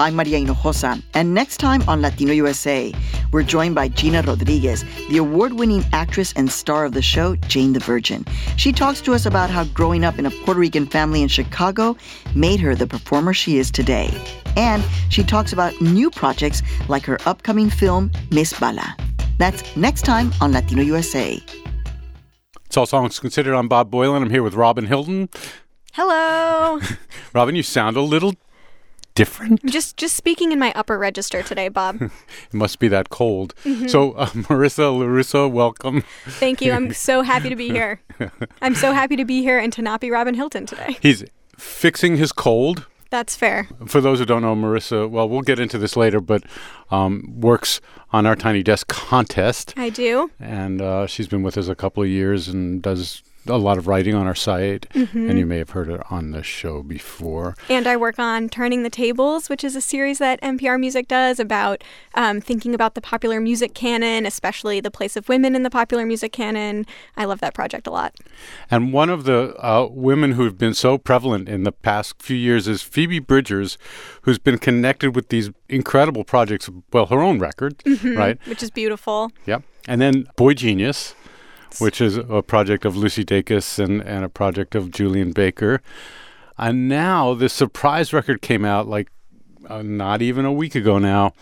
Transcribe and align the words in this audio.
I'm 0.00 0.14
Maria 0.14 0.38
Hinojosa, 0.38 1.02
and 1.14 1.34
next 1.34 1.56
time 1.56 1.82
on 1.88 2.00
Latino 2.00 2.32
USA, 2.32 2.94
we're 3.32 3.42
joined 3.42 3.74
by 3.74 3.88
Gina 3.88 4.22
Rodriguez, 4.22 4.84
the 5.10 5.16
award 5.16 5.54
winning 5.54 5.84
actress 5.92 6.32
and 6.36 6.48
star 6.48 6.84
of 6.84 6.92
the 6.92 7.02
show, 7.02 7.34
Jane 7.48 7.72
the 7.72 7.80
Virgin. 7.80 8.24
She 8.56 8.70
talks 8.70 9.00
to 9.00 9.12
us 9.12 9.26
about 9.26 9.50
how 9.50 9.64
growing 9.64 10.04
up 10.04 10.16
in 10.16 10.24
a 10.24 10.30
Puerto 10.30 10.60
Rican 10.60 10.86
family 10.86 11.20
in 11.20 11.26
Chicago 11.26 11.96
made 12.36 12.60
her 12.60 12.76
the 12.76 12.86
performer 12.86 13.34
she 13.34 13.58
is 13.58 13.72
today. 13.72 14.08
And 14.56 14.84
she 15.08 15.24
talks 15.24 15.52
about 15.52 15.80
new 15.80 16.12
projects 16.12 16.62
like 16.88 17.04
her 17.04 17.18
upcoming 17.26 17.68
film, 17.68 18.12
Miss 18.30 18.52
Bala. 18.52 18.96
That's 19.38 19.76
next 19.76 20.02
time 20.02 20.32
on 20.40 20.52
Latino 20.52 20.82
USA. 20.82 21.42
It's 22.66 22.76
all 22.76 22.86
songs 22.86 23.18
considered. 23.18 23.56
I'm 23.56 23.66
Bob 23.66 23.90
Boilen. 23.90 24.22
I'm 24.22 24.30
here 24.30 24.44
with 24.44 24.54
Robin 24.54 24.86
Hilton. 24.86 25.28
Hello. 25.92 26.78
Robin, 27.34 27.56
you 27.56 27.64
sound 27.64 27.96
a 27.96 28.00
little 28.00 28.34
different. 29.18 29.64
Just 29.66 29.96
just 29.96 30.16
speaking 30.16 30.52
in 30.52 30.58
my 30.58 30.72
upper 30.74 30.96
register 30.96 31.42
today, 31.42 31.68
Bob. 31.68 32.00
it 32.00 32.10
must 32.54 32.78
be 32.78 32.86
that 32.88 33.10
cold. 33.10 33.54
Mm-hmm. 33.64 33.88
So, 33.88 34.12
uh, 34.12 34.26
Marissa, 34.48 34.96
Lorusso, 34.96 35.50
welcome. 35.50 36.04
Thank 36.26 36.62
you. 36.62 36.72
I'm 36.72 36.92
so 37.08 37.22
happy 37.22 37.48
to 37.48 37.56
be 37.56 37.68
here. 37.68 38.00
I'm 38.62 38.74
so 38.76 38.92
happy 38.92 39.16
to 39.16 39.24
be 39.24 39.42
here 39.42 39.58
and 39.58 39.72
to 39.72 39.82
not 39.82 40.00
be 40.00 40.10
Robin 40.10 40.34
Hilton 40.34 40.66
today. 40.66 40.96
He's 41.00 41.24
fixing 41.56 42.16
his 42.16 42.30
cold. 42.32 42.86
That's 43.10 43.34
fair. 43.34 43.66
For 43.86 44.00
those 44.00 44.18
who 44.18 44.26
don't 44.26 44.42
know, 44.42 44.54
Marissa, 44.54 45.08
well, 45.08 45.28
we'll 45.28 45.40
get 45.40 45.58
into 45.58 45.78
this 45.78 45.96
later, 45.96 46.20
but 46.20 46.44
um, 46.90 47.24
works 47.40 47.80
on 48.12 48.26
our 48.26 48.36
Tiny 48.36 48.62
Desk 48.62 48.86
contest. 48.86 49.72
I 49.78 49.88
do. 49.88 50.30
And 50.38 50.82
uh, 50.82 51.06
she's 51.06 51.26
been 51.26 51.42
with 51.42 51.56
us 51.56 51.68
a 51.68 51.74
couple 51.74 52.02
of 52.02 52.08
years 52.10 52.48
and 52.48 52.82
does 52.82 53.22
a 53.48 53.56
lot 53.56 53.78
of 53.78 53.86
writing 53.86 54.14
on 54.14 54.26
our 54.26 54.34
site, 54.34 54.86
Mm-hmm. 54.94 55.30
and 55.30 55.38
you 55.38 55.46
may 55.46 55.58
have 55.58 55.70
heard 55.70 55.88
it 55.88 56.00
on 56.10 56.30
the 56.32 56.42
show 56.42 56.82
before. 56.82 57.54
And 57.68 57.86
I 57.86 57.96
work 57.96 58.18
on 58.18 58.48
Turning 58.48 58.82
the 58.82 58.90
Tables, 58.90 59.48
which 59.48 59.62
is 59.64 59.76
a 59.76 59.80
series 59.80 60.18
that 60.18 60.40
NPR 60.40 60.78
Music 60.80 61.08
does 61.08 61.38
about 61.40 61.82
um, 62.14 62.40
thinking 62.40 62.74
about 62.74 62.94
the 62.94 63.00
popular 63.00 63.40
music 63.40 63.74
canon, 63.74 64.26
especially 64.26 64.80
the 64.80 64.90
place 64.90 65.16
of 65.16 65.28
women 65.28 65.54
in 65.54 65.62
the 65.62 65.70
popular 65.70 66.04
music 66.04 66.32
canon. 66.32 66.84
I 67.16 67.24
love 67.24 67.40
that 67.40 67.54
project 67.54 67.86
a 67.86 67.90
lot. 67.90 68.14
And 68.70 68.92
one 68.92 69.10
of 69.10 69.24
the 69.24 69.54
uh, 69.64 69.86
women 69.90 70.32
who've 70.32 70.58
been 70.58 70.74
so 70.74 70.98
prevalent 70.98 71.48
in 71.48 71.62
the 71.64 71.72
past 71.72 72.20
few 72.20 72.36
years 72.36 72.66
is 72.68 72.82
Phoebe 72.82 73.18
Bridgers, 73.18 73.78
who's 74.22 74.38
been 74.38 74.58
connected 74.58 75.14
with 75.14 75.28
these 75.28 75.50
incredible 75.68 76.24
projects. 76.24 76.68
Well, 76.92 77.06
her 77.06 77.20
own 77.20 77.38
record, 77.38 77.82
right? 78.04 78.38
Which 78.46 78.62
is 78.62 78.70
beautiful. 78.70 79.30
Yep. 79.46 79.62
And 79.86 80.00
then 80.00 80.28
Boy 80.36 80.54
Genius, 80.54 81.14
which 81.78 82.00
is 82.00 82.16
a 82.16 82.42
project 82.42 82.84
of 82.84 82.96
Lucy 82.96 83.24
Dacus 83.24 83.78
and, 83.78 84.00
and 84.02 84.24
a 84.24 84.28
project 84.28 84.74
of 84.74 84.90
Julien 84.90 85.32
Baker. 85.32 85.82
And 86.56 86.88
now 86.88 87.34
this 87.34 87.52
surprise 87.52 88.12
record 88.12 88.42
came 88.42 88.64
out 88.64 88.88
like 88.88 89.10
uh, 89.68 89.82
not 89.82 90.22
even 90.22 90.44
a 90.44 90.52
week 90.52 90.74
ago 90.74 90.98
now, 90.98 91.32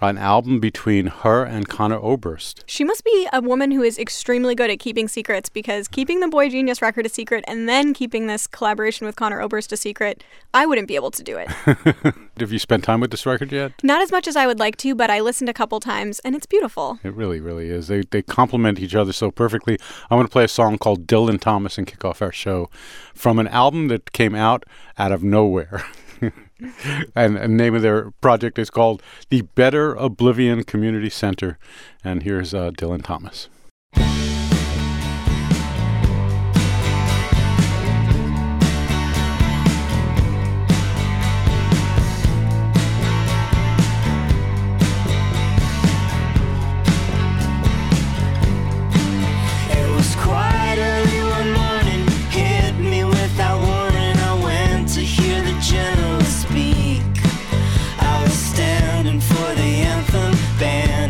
an 0.00 0.18
album 0.18 0.60
between 0.60 1.06
her 1.06 1.44
and 1.44 1.68
Conor 1.68 1.98
Oberst. 1.98 2.64
She 2.66 2.84
must 2.84 3.04
be 3.04 3.28
a 3.32 3.40
woman 3.40 3.70
who 3.70 3.82
is 3.82 3.98
extremely 3.98 4.54
good 4.54 4.70
at 4.70 4.78
keeping 4.78 5.08
secrets 5.08 5.48
because 5.48 5.88
keeping 5.88 6.20
the 6.20 6.28
Boy 6.28 6.48
Genius 6.48 6.82
record 6.82 7.06
a 7.06 7.08
secret 7.08 7.44
and 7.46 7.68
then 7.68 7.94
keeping 7.94 8.26
this 8.26 8.46
collaboration 8.46 9.06
with 9.06 9.16
Conor 9.16 9.40
Oberst 9.40 9.72
a 9.72 9.76
secret, 9.76 10.22
I 10.52 10.66
wouldn't 10.66 10.88
be 10.88 10.96
able 10.96 11.10
to 11.12 11.22
do 11.22 11.38
it. 11.38 11.48
Have 12.38 12.52
you 12.52 12.58
spent 12.58 12.84
time 12.84 13.00
with 13.00 13.10
this 13.10 13.26
record 13.26 13.52
yet? 13.52 13.72
Not 13.82 14.02
as 14.02 14.10
much 14.10 14.26
as 14.26 14.36
I 14.36 14.46
would 14.46 14.58
like 14.58 14.76
to, 14.78 14.94
but 14.94 15.10
I 15.10 15.20
listened 15.20 15.48
a 15.48 15.54
couple 15.54 15.80
times 15.80 16.18
and 16.20 16.34
it's 16.34 16.46
beautiful. 16.46 16.98
It 17.02 17.14
really, 17.14 17.40
really 17.40 17.68
is. 17.68 17.88
They 17.88 18.02
they 18.02 18.22
complement 18.22 18.80
each 18.80 18.94
other 18.94 19.12
so 19.12 19.30
perfectly. 19.30 19.78
I'm 20.10 20.16
going 20.16 20.26
to 20.26 20.32
play 20.32 20.44
a 20.44 20.48
song 20.48 20.78
called 20.78 21.06
Dylan 21.06 21.40
Thomas 21.40 21.78
and 21.78 21.86
kick 21.86 22.04
off 22.04 22.20
our 22.20 22.32
show 22.32 22.68
from 23.14 23.38
an 23.38 23.48
album 23.48 23.88
that 23.88 24.12
came 24.12 24.34
out 24.34 24.64
out 24.98 25.12
of 25.12 25.22
nowhere. 25.22 25.84
and 27.16 27.36
the 27.36 27.48
name 27.48 27.74
of 27.74 27.82
their 27.82 28.10
project 28.20 28.58
is 28.58 28.70
called 28.70 29.02
the 29.30 29.42
Better 29.42 29.94
Oblivion 29.94 30.64
Community 30.64 31.10
Center. 31.10 31.58
And 32.02 32.22
here's 32.22 32.54
uh, 32.54 32.70
Dylan 32.70 33.02
Thomas. 33.02 33.48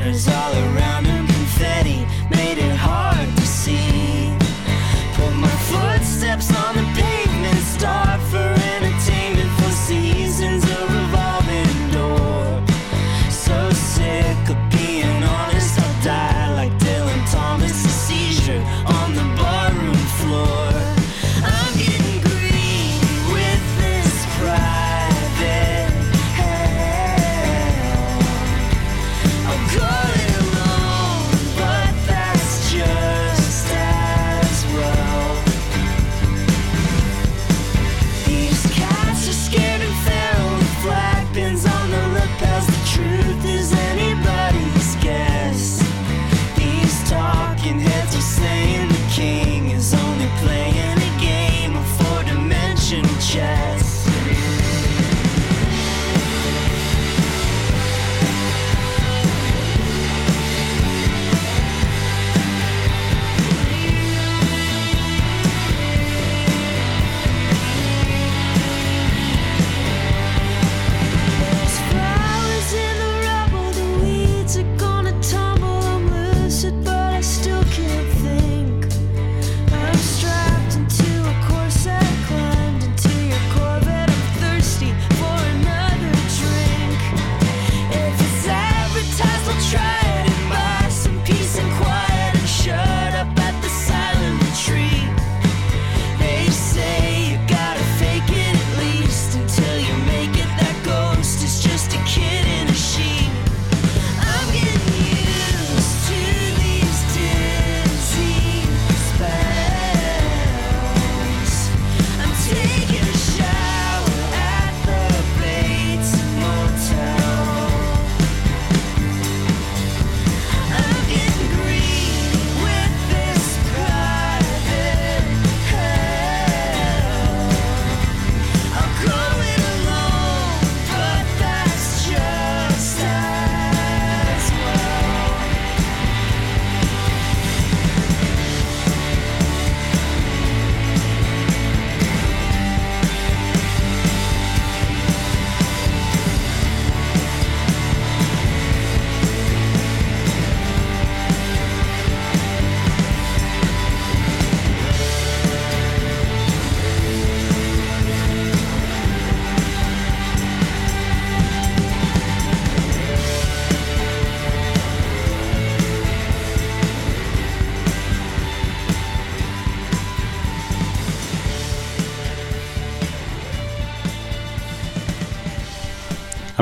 Banners 0.05 0.29
all 0.29 0.53
around 0.53 1.04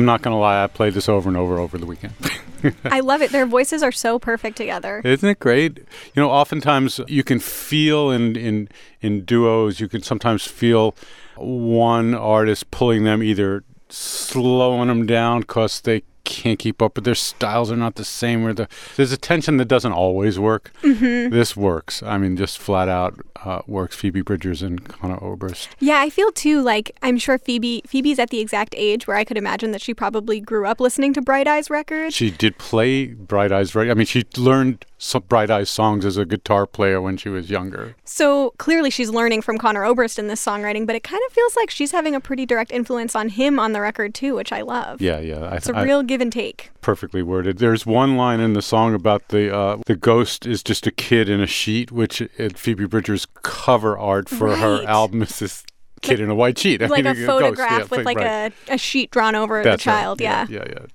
I'm 0.02 0.06
not 0.06 0.20
going 0.20 0.34
to 0.34 0.38
lie, 0.38 0.64
I 0.64 0.66
played 0.66 0.94
this 0.94 1.08
over 1.08 1.28
and 1.28 1.36
over 1.36 1.60
over 1.60 1.78
the 1.78 1.86
weekend. 1.86 2.14
I 2.84 2.98
love 2.98 3.22
it. 3.22 3.30
Their 3.30 3.46
voices 3.46 3.84
are 3.84 3.92
so 3.92 4.18
perfect 4.18 4.56
together. 4.56 5.00
Isn't 5.04 5.28
it 5.28 5.38
great? 5.38 5.78
You 5.78 6.22
know, 6.22 6.28
oftentimes 6.28 6.98
you 7.06 7.22
can 7.22 7.38
feel 7.38 8.10
in, 8.10 8.34
in, 8.34 8.68
in 9.00 9.24
duos, 9.24 9.78
you 9.78 9.86
can 9.86 10.02
sometimes 10.02 10.44
feel 10.44 10.96
one 11.36 12.14
artist 12.14 12.72
pulling 12.72 13.04
them 13.04 13.22
either 13.22 13.62
slowing 13.90 14.88
them 14.88 15.06
down 15.06 15.42
because 15.42 15.80
they 15.82 16.02
can't 16.32 16.58
keep 16.58 16.80
up 16.82 16.96
with 16.96 17.04
their 17.04 17.14
styles. 17.14 17.70
Are 17.70 17.76
not 17.76 17.96
the 17.96 18.04
same. 18.04 18.44
Or 18.44 18.52
the 18.52 18.68
there's 18.96 19.12
a 19.12 19.16
tension 19.16 19.56
that 19.58 19.66
doesn't 19.66 19.92
always 19.92 20.38
work. 20.38 20.72
Mm-hmm. 20.82 21.30
this 21.34 21.56
works. 21.56 22.02
I 22.02 22.18
mean 22.18 22.36
just 22.36 22.58
flat 22.58 22.88
out 22.88 23.18
uh, 23.44 23.62
works. 23.66 23.94
Phoebe 23.96 24.22
bridgers 24.22 24.62
and 24.62 24.86
conor 24.88 25.22
oberst. 25.22 25.68
Yeah, 25.78 26.00
I 26.00 26.10
feel 26.10 26.32
too 26.32 26.62
like 26.62 26.96
I'm 27.02 27.18
sure 27.18 27.38
Phoebe 27.38 27.82
Phoebe's 27.86 28.18
at 28.18 28.30
the 28.30 28.40
exact 28.40 28.74
age 28.76 29.06
where 29.06 29.16
I 29.16 29.24
could 29.24 29.36
imagine 29.38 29.72
that 29.72 29.80
she 29.82 29.94
probably 29.94 30.40
grew 30.40 30.66
up 30.66 30.80
listening 30.80 31.12
to 31.14 31.22
Bright 31.22 31.46
Eyes 31.46 31.70
records. 31.70 32.14
she 32.14 32.30
did 32.30 32.58
play 32.58 33.06
bright 33.06 33.52
eyes 33.52 33.74
right? 33.74 33.90
I 33.90 33.94
mean 33.94 34.06
she 34.06 34.24
learned 34.36 34.84
some 35.04 35.22
bright 35.28 35.50
eyes 35.50 35.68
songs 35.68 36.04
as 36.04 36.16
a 36.16 36.24
guitar 36.24 36.64
player 36.64 37.00
when 37.00 37.16
she 37.16 37.28
was 37.28 37.50
younger 37.50 37.96
So 38.04 38.50
clearly 38.58 38.88
she's 38.88 39.10
learning 39.10 39.42
from 39.42 39.58
Conor 39.58 39.84
Oberst 39.84 40.16
in 40.18 40.28
this 40.28 40.44
songwriting, 40.44 40.86
but 40.86 40.94
it 40.94 41.02
kind 41.02 41.20
of 41.26 41.32
feels 41.32 41.56
like 41.56 41.70
she's 41.70 41.90
having 41.90 42.14
a 42.14 42.20
pretty 42.20 42.46
direct 42.46 42.70
influence 42.70 43.16
on 43.16 43.28
him 43.30 43.58
on 43.58 43.72
the 43.72 43.80
record 43.80 44.14
too, 44.14 44.36
which 44.36 44.52
I 44.52 44.60
love. 44.62 45.00
yeah 45.02 45.18
yeah 45.18 45.40
I, 45.40 45.56
It's 45.56 45.68
a 45.68 45.74
I- 45.76 45.82
real 45.82 46.02
give 46.04 46.20
and 46.20 46.32
take. 46.32 46.70
perfectly 46.82 47.20
worded. 47.22 47.58
There's 47.58 47.84
one 47.84 48.16
line 48.16 48.38
in 48.40 48.52
the 48.52 48.62
song 48.62 48.94
about 48.94 49.28
the 49.28 49.52
uh, 49.54 49.78
the 49.86 49.96
ghost 49.96 50.46
is 50.46 50.62
just 50.62 50.86
a 50.86 50.92
kid 50.92 51.28
in 51.28 51.40
a 51.40 51.46
sheet, 51.48 51.90
which 51.90 52.22
uh, 52.22 52.26
Phoebe 52.54 52.86
Bridgers' 52.86 53.26
cover 53.42 53.98
art 53.98 54.28
for 54.28 54.54
her 54.56 54.84
album 54.86 55.22
is 55.22 55.38
this 55.40 55.64
kid 56.00 56.20
in 56.20 56.30
a 56.30 56.34
white 56.34 56.58
sheet. 56.58 56.80
I 56.82 56.86
Like 56.86 57.04
mean, 57.04 57.12
a 57.12 57.14
ghost, 57.14 57.26
photograph 57.26 57.70
yeah, 57.90 57.96
with 57.96 58.06
like 58.06 58.18
right. 58.18 58.52
a, 58.68 58.74
a 58.74 58.78
sheet 58.78 59.10
drawn 59.10 59.34
over 59.34 59.58
the 59.62 59.70
That's 59.70 59.84
right. 59.86 59.94
child. 60.02 60.20
Yeah. 60.20 60.46
yeah, 60.48 60.64
yeah. 60.68 60.86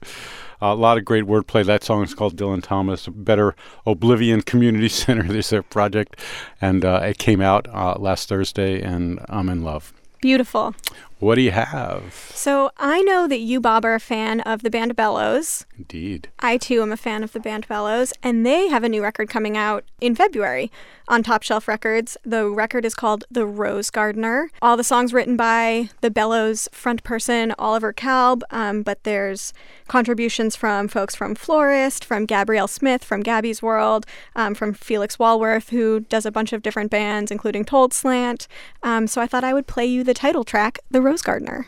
A 0.62 0.75
lot 0.75 0.98
of 0.98 1.06
great 1.06 1.25
wordplay. 1.25 1.65
That 1.65 1.83
song 1.83 2.04
is 2.04 2.13
called 2.13 2.36
Dylan 2.36 2.63
Thomas. 2.63 3.07
Better 3.07 3.56
Oblivion 3.86 4.42
Community 4.42 4.89
Center. 5.04 5.24
There's 5.24 5.50
their 5.50 5.63
project, 5.63 6.19
and 6.62 6.83
uh, 6.83 7.01
it 7.04 7.18
came 7.18 7.42
out 7.42 7.68
uh, 7.74 7.95
last 8.00 8.30
Thursday, 8.30 8.81
and 8.81 9.19
I'm 9.30 9.50
in 9.50 9.63
love. 9.63 9.94
Beautiful. 10.21 10.74
What 11.19 11.36
do 11.36 11.42
you 11.42 11.52
have? 11.52 12.14
So 12.36 12.69
I 12.78 13.02
know 13.02 13.28
that 13.28 13.40
you, 13.40 13.60
Bob, 13.60 13.84
are 13.86 13.96
a 13.96 14.00
fan 14.00 14.42
of 14.42 14.62
the 14.62 14.69
band 14.69 14.96
Bellows. 14.96 15.66
Indeed. 15.75 16.30
I 16.40 16.58
too 16.58 16.81
am 16.84 16.92
a 16.92 16.98
fan 16.98 17.24
of 17.24 17.34
the 17.34 17.40
band 17.40 17.68
Bellows, 17.68 18.14
and 18.22 18.46
they 18.46 18.68
have 18.68 18.84
a 18.84 18.90
new 18.90 19.02
record 19.02 19.28
coming 19.28 19.58
out 19.58 19.84
in 20.00 20.14
February 20.14 20.72
on 21.08 21.24
Top 21.24 21.42
Shelf 21.42 21.68
Records. 21.68 22.18
The 22.24 22.48
record 22.48 22.86
is 22.86 22.94
called 22.94 23.24
The 23.31 23.46
Rose 23.46 23.90
Gardener. 23.90 24.52
All 24.62 24.78
the 24.78 24.84
songs 24.84 25.14
written 25.14 25.38
by 25.38 25.90
the 26.02 26.12
Bellows 26.12 26.68
front 26.72 27.04
person, 27.04 27.54
Oliver 27.58 27.94
Kalb, 27.94 28.44
um, 28.52 28.84
but 28.84 29.04
there's 29.04 29.54
contributions 29.88 30.56
from 30.56 30.88
folks 30.88 31.16
from 31.16 31.34
Florist, 31.34 32.06
from 32.06 32.25
Gabrielle 32.25 32.68
Smith, 32.68 33.04
from 33.04 33.24
Gabby's 33.24 33.62
World, 33.62 34.06
um, 34.36 34.54
from 34.54 34.74
Felix 34.74 35.18
Walworth, 35.18 35.69
who 35.69 36.02
does 36.02 36.25
a 36.25 36.31
bunch 36.31 36.54
of 36.54 36.62
different 36.62 36.92
bands, 36.92 37.31
including 37.31 37.66
Told 37.66 37.94
Slant. 37.94 38.48
Um, 38.84 39.08
so 39.08 39.22
I 39.22 39.28
thought 39.28 39.44
I 39.44 39.54
would 39.54 39.66
play 39.66 39.86
you 39.86 40.04
the 40.04 40.14
title 40.14 40.44
track, 40.44 40.80
The 40.92 41.02
Rose 41.07 41.21
Gardener. 41.21 41.65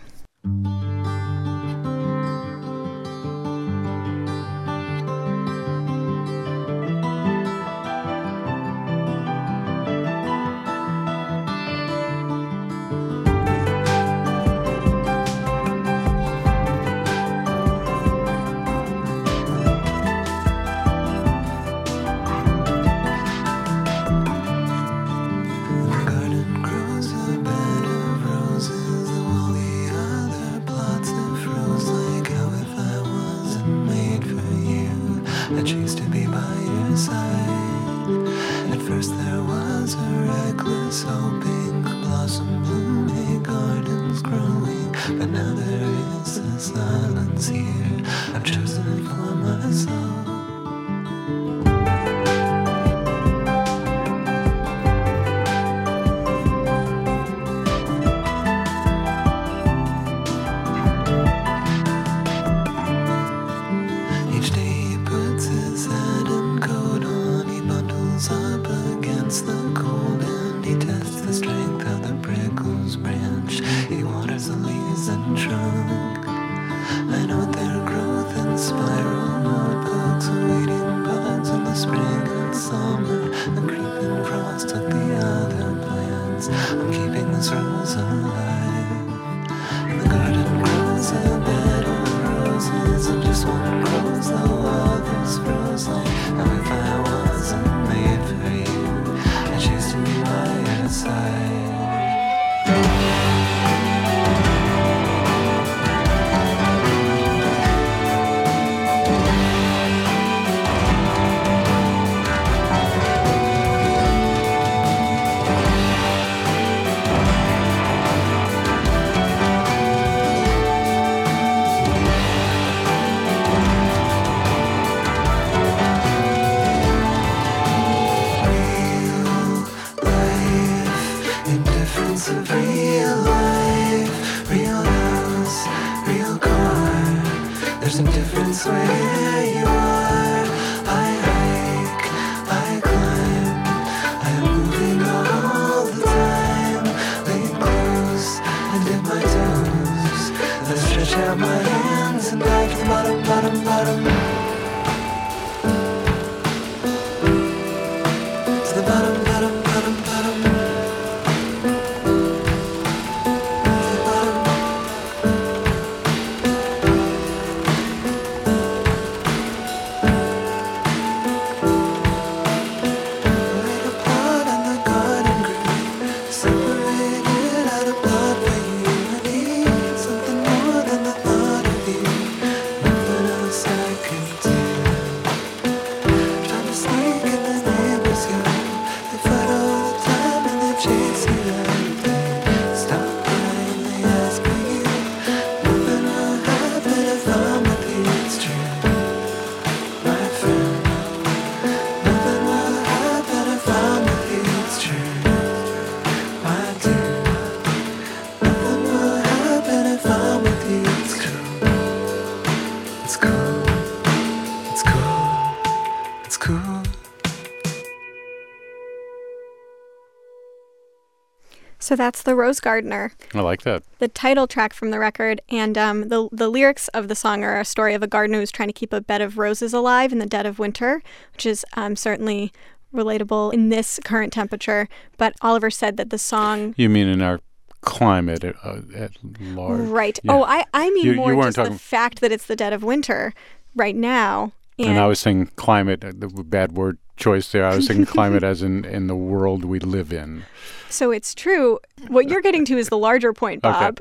So 221.89 221.95
that's 221.95 222.21
The 222.21 222.35
Rose 222.35 222.59
Gardener, 222.59 223.13
I 223.33 223.39
like 223.41 223.63
that. 223.63 223.81
the 223.97 224.07
title 224.07 224.45
track 224.45 224.73
from 224.73 224.91
the 224.91 224.99
record. 224.99 225.41
And 225.49 225.75
um, 225.75 226.09
the, 226.09 226.29
the 226.31 226.47
lyrics 226.47 226.87
of 226.89 227.07
the 227.07 227.15
song 227.15 227.43
are 227.43 227.59
a 227.59 227.65
story 227.65 227.95
of 227.95 228.03
a 228.03 228.07
gardener 228.07 228.37
who's 228.37 228.51
trying 228.51 228.69
to 228.69 228.73
keep 228.73 228.93
a 228.93 229.01
bed 229.01 229.21
of 229.23 229.39
roses 229.39 229.73
alive 229.73 230.11
in 230.11 230.19
the 230.19 230.27
dead 230.27 230.45
of 230.45 230.59
winter, 230.59 231.01
which 231.33 231.47
is 231.47 231.65
um, 231.73 231.95
certainly 231.95 232.53
relatable 232.93 233.51
in 233.55 233.69
this 233.69 233.99
current 234.05 234.31
temperature. 234.31 234.87
But 235.17 235.33
Oliver 235.41 235.71
said 235.71 235.97
that 235.97 236.11
the 236.11 236.19
song. 236.19 236.75
You 236.77 236.89
mean 236.89 237.07
in 237.07 237.23
our 237.23 237.39
climate 237.81 238.43
at, 238.43 238.55
uh, 238.63 238.81
at 238.95 239.13
large? 239.41 239.79
Right. 239.89 240.19
Yeah. 240.21 240.33
Oh, 240.33 240.43
I, 240.43 240.65
I 240.75 240.91
mean 240.91 241.05
You- 241.07 241.11
you 241.13 241.17
more 241.17 241.35
weren't 241.35 241.55
just 241.55 241.71
the 241.71 241.79
fact 241.79 242.21
that 242.21 242.31
it's 242.31 242.45
the 242.45 242.55
dead 242.55 242.71
of 242.71 242.83
winter 242.83 243.33
right 243.75 243.95
now. 243.95 244.51
And, 244.77 244.99
I 244.99 245.07
was 245.07 245.19
saying 245.19 245.47
climate, 245.55 246.05
uh, 246.05 246.11
the 246.15 246.27
bad 246.27 246.73
word 246.73 246.99
choice 247.19 247.51
there. 247.51 247.65
I 247.65 247.75
was 247.75 247.87
thinking 247.87 248.05
climate 248.17 248.43
as 248.43 248.61
in, 248.63 248.85
in 248.85 249.07
the 249.07 249.15
world 249.15 249.65
we 249.65 249.79
live 249.79 250.11
in. 250.11 250.45
So 250.89 251.11
it's 251.11 251.35
true. 251.35 251.79
What 252.07 252.29
you're 252.29 252.41
getting 252.41 252.65
to 252.65 252.77
is 252.77 252.89
the 252.89 252.97
larger 252.97 253.33
point, 253.33 253.63
Okay. 253.63 253.91
Bob. 253.91 253.99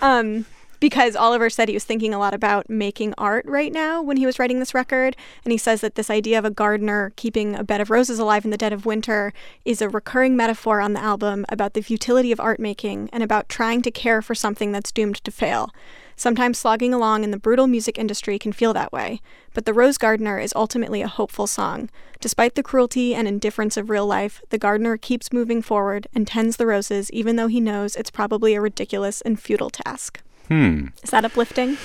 um, 0.00 0.46
because 0.82 1.14
Oliver 1.14 1.48
said 1.48 1.68
he 1.68 1.74
was 1.74 1.84
thinking 1.84 2.12
a 2.12 2.18
lot 2.18 2.34
about 2.34 2.68
making 2.68 3.14
art 3.16 3.46
right 3.46 3.72
now 3.72 4.02
when 4.02 4.16
he 4.16 4.26
was 4.26 4.40
writing 4.40 4.58
this 4.58 4.74
record. 4.74 5.16
And 5.44 5.52
he 5.52 5.58
says 5.58 5.80
that 5.80 5.94
this 5.94 6.10
idea 6.10 6.38
of 6.38 6.44
a 6.44 6.50
gardener 6.50 7.12
keeping 7.14 7.54
a 7.54 7.62
bed 7.62 7.80
of 7.80 7.88
roses 7.88 8.18
alive 8.18 8.44
in 8.44 8.50
the 8.50 8.56
dead 8.56 8.72
of 8.72 8.84
winter 8.84 9.32
is 9.64 9.80
a 9.80 9.88
recurring 9.88 10.36
metaphor 10.36 10.80
on 10.80 10.92
the 10.92 11.00
album 11.00 11.46
about 11.48 11.74
the 11.74 11.82
futility 11.82 12.32
of 12.32 12.40
art 12.40 12.58
making 12.58 13.10
and 13.12 13.22
about 13.22 13.48
trying 13.48 13.80
to 13.82 13.92
care 13.92 14.20
for 14.22 14.34
something 14.34 14.72
that's 14.72 14.90
doomed 14.90 15.22
to 15.22 15.30
fail. 15.30 15.70
Sometimes 16.16 16.58
slogging 16.58 16.94
along 16.94 17.24
in 17.24 17.30
the 17.30 17.38
brutal 17.38 17.66
music 17.66 17.98
industry 17.98 18.38
can 18.38 18.52
feel 18.52 18.72
that 18.74 18.92
way, 18.92 19.20
but 19.54 19.64
The 19.64 19.74
Rose 19.74 19.98
Gardener 19.98 20.38
is 20.38 20.52
ultimately 20.54 21.02
a 21.02 21.08
hopeful 21.08 21.46
song. 21.46 21.90
Despite 22.20 22.54
the 22.54 22.62
cruelty 22.62 23.14
and 23.14 23.26
indifference 23.26 23.76
of 23.76 23.90
real 23.90 24.06
life, 24.06 24.40
the 24.50 24.58
gardener 24.58 24.96
keeps 24.96 25.32
moving 25.32 25.60
forward 25.60 26.06
and 26.14 26.26
tends 26.26 26.56
the 26.56 26.66
roses 26.66 27.10
even 27.10 27.36
though 27.36 27.48
he 27.48 27.60
knows 27.60 27.96
it's 27.96 28.10
probably 28.10 28.54
a 28.54 28.60
ridiculous 28.60 29.20
and 29.22 29.40
futile 29.40 29.70
task. 29.70 30.20
Hmm. 30.48 30.88
Is 31.02 31.10
that 31.10 31.24
uplifting? 31.24 31.78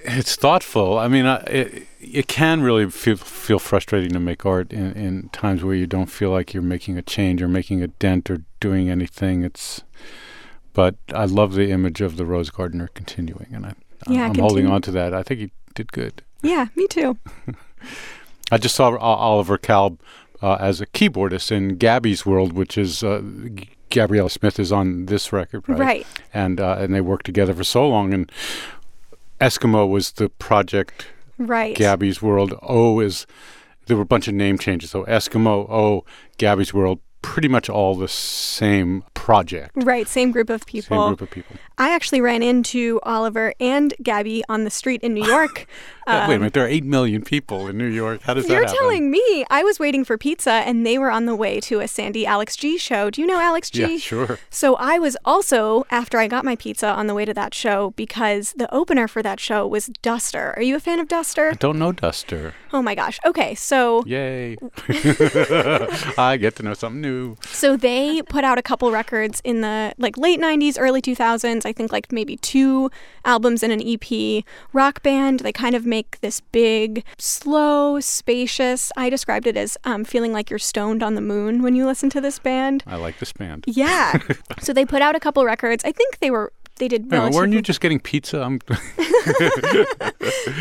It's 0.00 0.36
thoughtful. 0.36 0.98
I 0.98 1.08
mean, 1.08 1.26
I, 1.26 1.38
it, 1.40 1.86
it 2.00 2.28
can 2.28 2.62
really 2.62 2.88
feel, 2.88 3.16
feel 3.16 3.58
frustrating 3.58 4.10
to 4.12 4.20
make 4.20 4.46
art 4.46 4.72
in, 4.72 4.92
in 4.92 5.28
times 5.30 5.64
where 5.64 5.74
you 5.74 5.86
don't 5.86 6.06
feel 6.06 6.30
like 6.30 6.54
you're 6.54 6.62
making 6.62 6.96
a 6.96 7.02
change 7.02 7.42
or 7.42 7.48
making 7.48 7.82
a 7.82 7.88
dent 7.88 8.30
or 8.30 8.42
doing 8.60 8.88
anything. 8.88 9.42
It's, 9.42 9.82
but 10.78 10.94
I 11.12 11.24
love 11.24 11.54
the 11.54 11.72
image 11.72 12.00
of 12.00 12.16
the 12.16 12.24
rose 12.24 12.50
gardener 12.50 12.88
continuing, 12.94 13.48
and 13.52 13.66
I, 13.66 13.74
Yeah, 14.08 14.26
I'm 14.26 14.38
holding 14.38 14.68
on 14.68 14.80
to 14.82 14.92
that. 14.92 15.12
I 15.12 15.24
think 15.24 15.40
he 15.40 15.50
did 15.74 15.90
good. 15.90 16.22
Yeah, 16.40 16.66
me 16.76 16.86
too. 16.86 17.18
I 18.52 18.58
just 18.58 18.76
saw 18.76 18.96
Oliver 18.96 19.58
Kalb 19.58 19.98
uh, 20.40 20.54
as 20.60 20.80
a 20.80 20.86
keyboardist 20.86 21.50
in 21.50 21.78
Gabby's 21.78 22.24
World, 22.24 22.52
which 22.52 22.78
is 22.78 23.02
uh, 23.02 23.22
G- 23.56 23.70
Gabrielle 23.90 24.28
Smith 24.28 24.60
is 24.60 24.70
on 24.70 25.06
this 25.06 25.32
record, 25.32 25.68
right? 25.68 25.80
Right. 25.80 26.06
And 26.32 26.60
uh, 26.60 26.76
and 26.78 26.94
they 26.94 27.00
worked 27.00 27.26
together 27.26 27.54
for 27.54 27.64
so 27.64 27.88
long. 27.88 28.14
And 28.14 28.30
Eskimeaux 29.40 29.90
was 29.90 30.12
the 30.12 30.28
project. 30.28 31.08
Right. 31.38 31.74
Gabby's 31.74 32.22
World. 32.22 32.54
O 32.62 33.00
is 33.00 33.26
there 33.86 33.96
were 33.96 34.04
a 34.04 34.12
bunch 34.14 34.28
of 34.28 34.34
name 34.34 34.58
changes. 34.58 34.90
So 34.90 35.04
Eskimeaux, 35.06 35.68
O, 35.68 36.04
Gabby's 36.36 36.72
World, 36.72 37.00
pretty 37.20 37.48
much 37.48 37.68
all 37.68 37.96
the 37.96 38.06
same 38.06 39.02
project. 39.32 39.72
Right, 39.76 40.08
same 40.08 40.30
group 40.32 40.48
of 40.48 40.64
people. 40.64 40.96
Same 40.96 41.08
group 41.10 41.20
of 41.20 41.30
people. 41.30 41.56
I 41.76 41.94
actually 41.94 42.22
ran 42.22 42.42
into 42.42 42.98
Oliver 43.02 43.52
and 43.60 43.92
Gabby 44.02 44.42
on 44.48 44.64
the 44.64 44.70
street 44.70 45.02
in 45.02 45.12
New 45.12 45.26
York. 45.36 45.66
Uh, 46.06 46.24
Wait 46.26 46.32
a 46.32 46.36
Um, 46.36 46.40
minute, 46.40 46.54
there 46.54 46.64
are 46.64 46.68
eight 46.76 46.84
million 46.84 47.20
people 47.22 47.68
in 47.68 47.76
New 47.76 47.92
York. 48.02 48.22
How 48.22 48.32
does 48.32 48.46
that 48.46 48.52
You're 48.52 48.62
happen? 48.62 48.78
telling 48.78 49.10
me 49.10 49.44
I 49.50 49.62
was 49.62 49.78
waiting 49.78 50.02
for 50.02 50.16
pizza 50.16 50.52
and 50.68 50.86
they 50.86 50.96
were 50.96 51.10
on 51.10 51.26
the 51.26 51.36
way 51.36 51.60
to 51.68 51.80
a 51.80 51.88
Sandy 51.88 52.24
Alex 52.24 52.56
G 52.56 52.78
show. 52.78 53.10
Do 53.10 53.20
you 53.20 53.26
know 53.26 53.38
Alex 53.38 53.68
G? 53.68 53.82
Yeah, 53.82 53.98
sure. 53.98 54.38
So 54.48 54.76
I 54.76 54.98
was 54.98 55.14
also, 55.26 55.84
after 55.90 56.16
I 56.18 56.26
got 56.26 56.42
my 56.46 56.56
pizza, 56.56 56.88
on 56.88 57.06
the 57.06 57.14
way 57.14 57.26
to 57.26 57.34
that 57.34 57.52
show 57.52 57.90
because 57.96 58.54
the 58.56 58.72
opener 58.74 59.06
for 59.08 59.22
that 59.22 59.38
show 59.40 59.66
was 59.66 59.88
Duster. 60.00 60.54
Are 60.56 60.62
you 60.62 60.74
a 60.76 60.80
fan 60.80 61.00
of 61.00 61.06
Duster? 61.08 61.50
I 61.50 61.54
don't 61.66 61.78
know 61.78 61.92
Duster. 61.92 62.54
Oh 62.72 62.80
my 62.80 62.94
gosh. 62.94 63.18
Okay, 63.26 63.54
so 63.54 64.02
Yay. 64.06 64.56
I 66.18 66.38
get 66.40 66.56
to 66.56 66.62
know 66.62 66.74
something 66.74 67.02
new. 67.02 67.36
so 67.44 67.76
they 67.76 68.22
put 68.22 68.42
out 68.44 68.56
a 68.56 68.62
couple 68.62 68.90
records 68.90 69.17
in 69.22 69.60
the 69.60 69.94
like 69.98 70.16
late 70.16 70.40
90s, 70.40 70.76
early 70.78 71.02
2000s. 71.02 71.64
I 71.64 71.72
think 71.72 71.92
like 71.92 72.12
maybe 72.12 72.36
two 72.36 72.90
albums 73.24 73.62
and 73.62 73.72
an 73.72 73.82
EP. 73.84 74.44
Rock 74.72 75.02
band. 75.02 75.40
They 75.40 75.52
kind 75.52 75.74
of 75.74 75.86
make 75.86 76.20
this 76.20 76.40
big, 76.40 77.04
slow, 77.18 78.00
spacious. 78.00 78.92
I 78.96 79.10
described 79.10 79.46
it 79.46 79.56
as 79.56 79.76
um, 79.84 80.04
feeling 80.04 80.32
like 80.32 80.50
you're 80.50 80.58
stoned 80.58 81.02
on 81.02 81.14
the 81.14 81.20
moon 81.20 81.62
when 81.62 81.74
you 81.74 81.86
listen 81.86 82.10
to 82.10 82.20
this 82.20 82.38
band. 82.38 82.82
I 82.86 82.96
like 82.96 83.18
this 83.18 83.32
band. 83.32 83.64
Yeah. 83.66 84.18
so 84.60 84.72
they 84.72 84.84
put 84.84 85.02
out 85.02 85.16
a 85.16 85.20
couple 85.20 85.44
records. 85.44 85.84
I 85.84 85.92
think 85.92 86.18
they 86.18 86.30
were 86.30 86.52
they 86.78 86.88
did 86.88 87.10
Wait, 87.10 87.32
weren't 87.32 87.52
you 87.52 87.62
just 87.62 87.80
getting 87.80 88.00
pizza? 88.00 88.58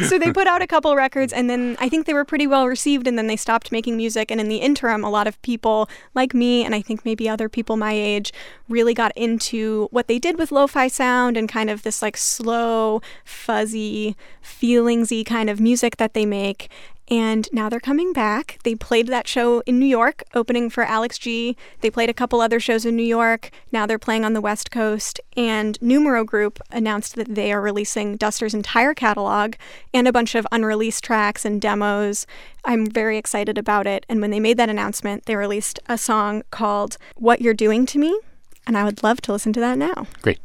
So 0.07 0.19
they 0.19 0.31
put 0.31 0.47
out 0.47 0.62
a 0.62 0.67
couple 0.67 0.95
records 0.95 1.33
and 1.33 1.50
then 1.50 1.77
I 1.79 1.89
think 1.89 2.05
they 2.05 2.13
were 2.13 2.25
pretty 2.25 2.47
well 2.47 2.67
received 2.67 3.07
and 3.07 3.17
then 3.17 3.27
they 3.27 3.36
stopped 3.36 3.71
making 3.71 3.97
music 3.97 4.31
and 4.31 4.39
in 4.39 4.47
the 4.47 4.57
interim 4.57 5.03
a 5.03 5.09
lot 5.09 5.27
of 5.27 5.41
people 5.41 5.89
like 6.13 6.33
me 6.33 6.63
and 6.63 6.75
I 6.75 6.81
think 6.81 7.05
maybe 7.05 7.27
other 7.27 7.50
people 7.50 7.77
my 7.77 7.93
age 7.93 8.31
really 8.69 8.93
got 8.93 9.12
into 9.15 9.88
what 9.91 10.07
they 10.07 10.19
did 10.19 10.38
with 10.38 10.51
lo-fi 10.51 10.88
sound 10.88 11.38
and 11.38 11.50
kind 11.50 11.69
of 11.69 11.83
this 11.83 12.01
like 12.01 12.17
slow 12.17 13.01
fuzzy 13.24 14.15
feelingsy 14.43 15.25
kind 15.25 15.50
of 15.50 15.59
music 15.59 15.97
that 15.97 16.13
they 16.13 16.25
make 16.25 16.69
and 17.09 17.47
now 17.51 17.69
they're 17.69 17.79
coming 17.79 18.11
back. 18.11 18.59
They 18.63 18.75
played 18.75 19.07
that 19.07 19.27
show 19.27 19.61
in 19.61 19.79
New 19.79 19.85
York, 19.85 20.23
opening 20.33 20.69
for 20.69 20.83
Alex 20.83 21.17
G. 21.17 21.55
They 21.81 21.89
played 21.89 22.09
a 22.09 22.13
couple 22.13 22.41
other 22.41 22.59
shows 22.59 22.85
in 22.85 22.95
New 22.95 23.03
York. 23.03 23.51
Now 23.71 23.85
they're 23.85 23.97
playing 23.97 24.25
on 24.25 24.33
the 24.33 24.41
West 24.41 24.71
Coast. 24.71 25.19
And 25.35 25.81
Numero 25.81 26.23
Group 26.23 26.59
announced 26.71 27.15
that 27.15 27.35
they 27.35 27.51
are 27.53 27.61
releasing 27.61 28.17
Duster's 28.17 28.53
entire 28.53 28.93
catalog 28.93 29.55
and 29.93 30.07
a 30.07 30.13
bunch 30.13 30.35
of 30.35 30.47
unreleased 30.51 31.03
tracks 31.03 31.45
and 31.45 31.61
demos. 31.61 32.27
I'm 32.65 32.85
very 32.85 33.17
excited 33.17 33.57
about 33.57 33.87
it. 33.87 34.05
And 34.09 34.19
when 34.19 34.31
they 34.31 34.39
made 34.39 34.57
that 34.57 34.69
announcement, 34.69 35.25
they 35.25 35.35
released 35.35 35.79
a 35.87 35.97
song 35.97 36.43
called 36.51 36.97
What 37.15 37.41
You're 37.41 37.53
Doing 37.53 37.85
to 37.87 37.99
Me. 37.99 38.19
And 38.65 38.77
I 38.77 38.83
would 38.83 39.01
love 39.01 39.21
to 39.21 39.31
listen 39.31 39.53
to 39.53 39.59
that 39.61 39.77
now. 39.77 40.07
great. 40.21 40.39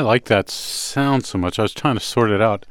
I 0.00 0.02
like 0.02 0.24
that 0.26 0.48
sound 0.48 1.26
so 1.26 1.36
much. 1.36 1.58
I 1.58 1.62
was 1.62 1.74
trying 1.74 1.94
to 1.96 2.00
sort 2.00 2.30
it 2.30 2.40
out 2.40 2.64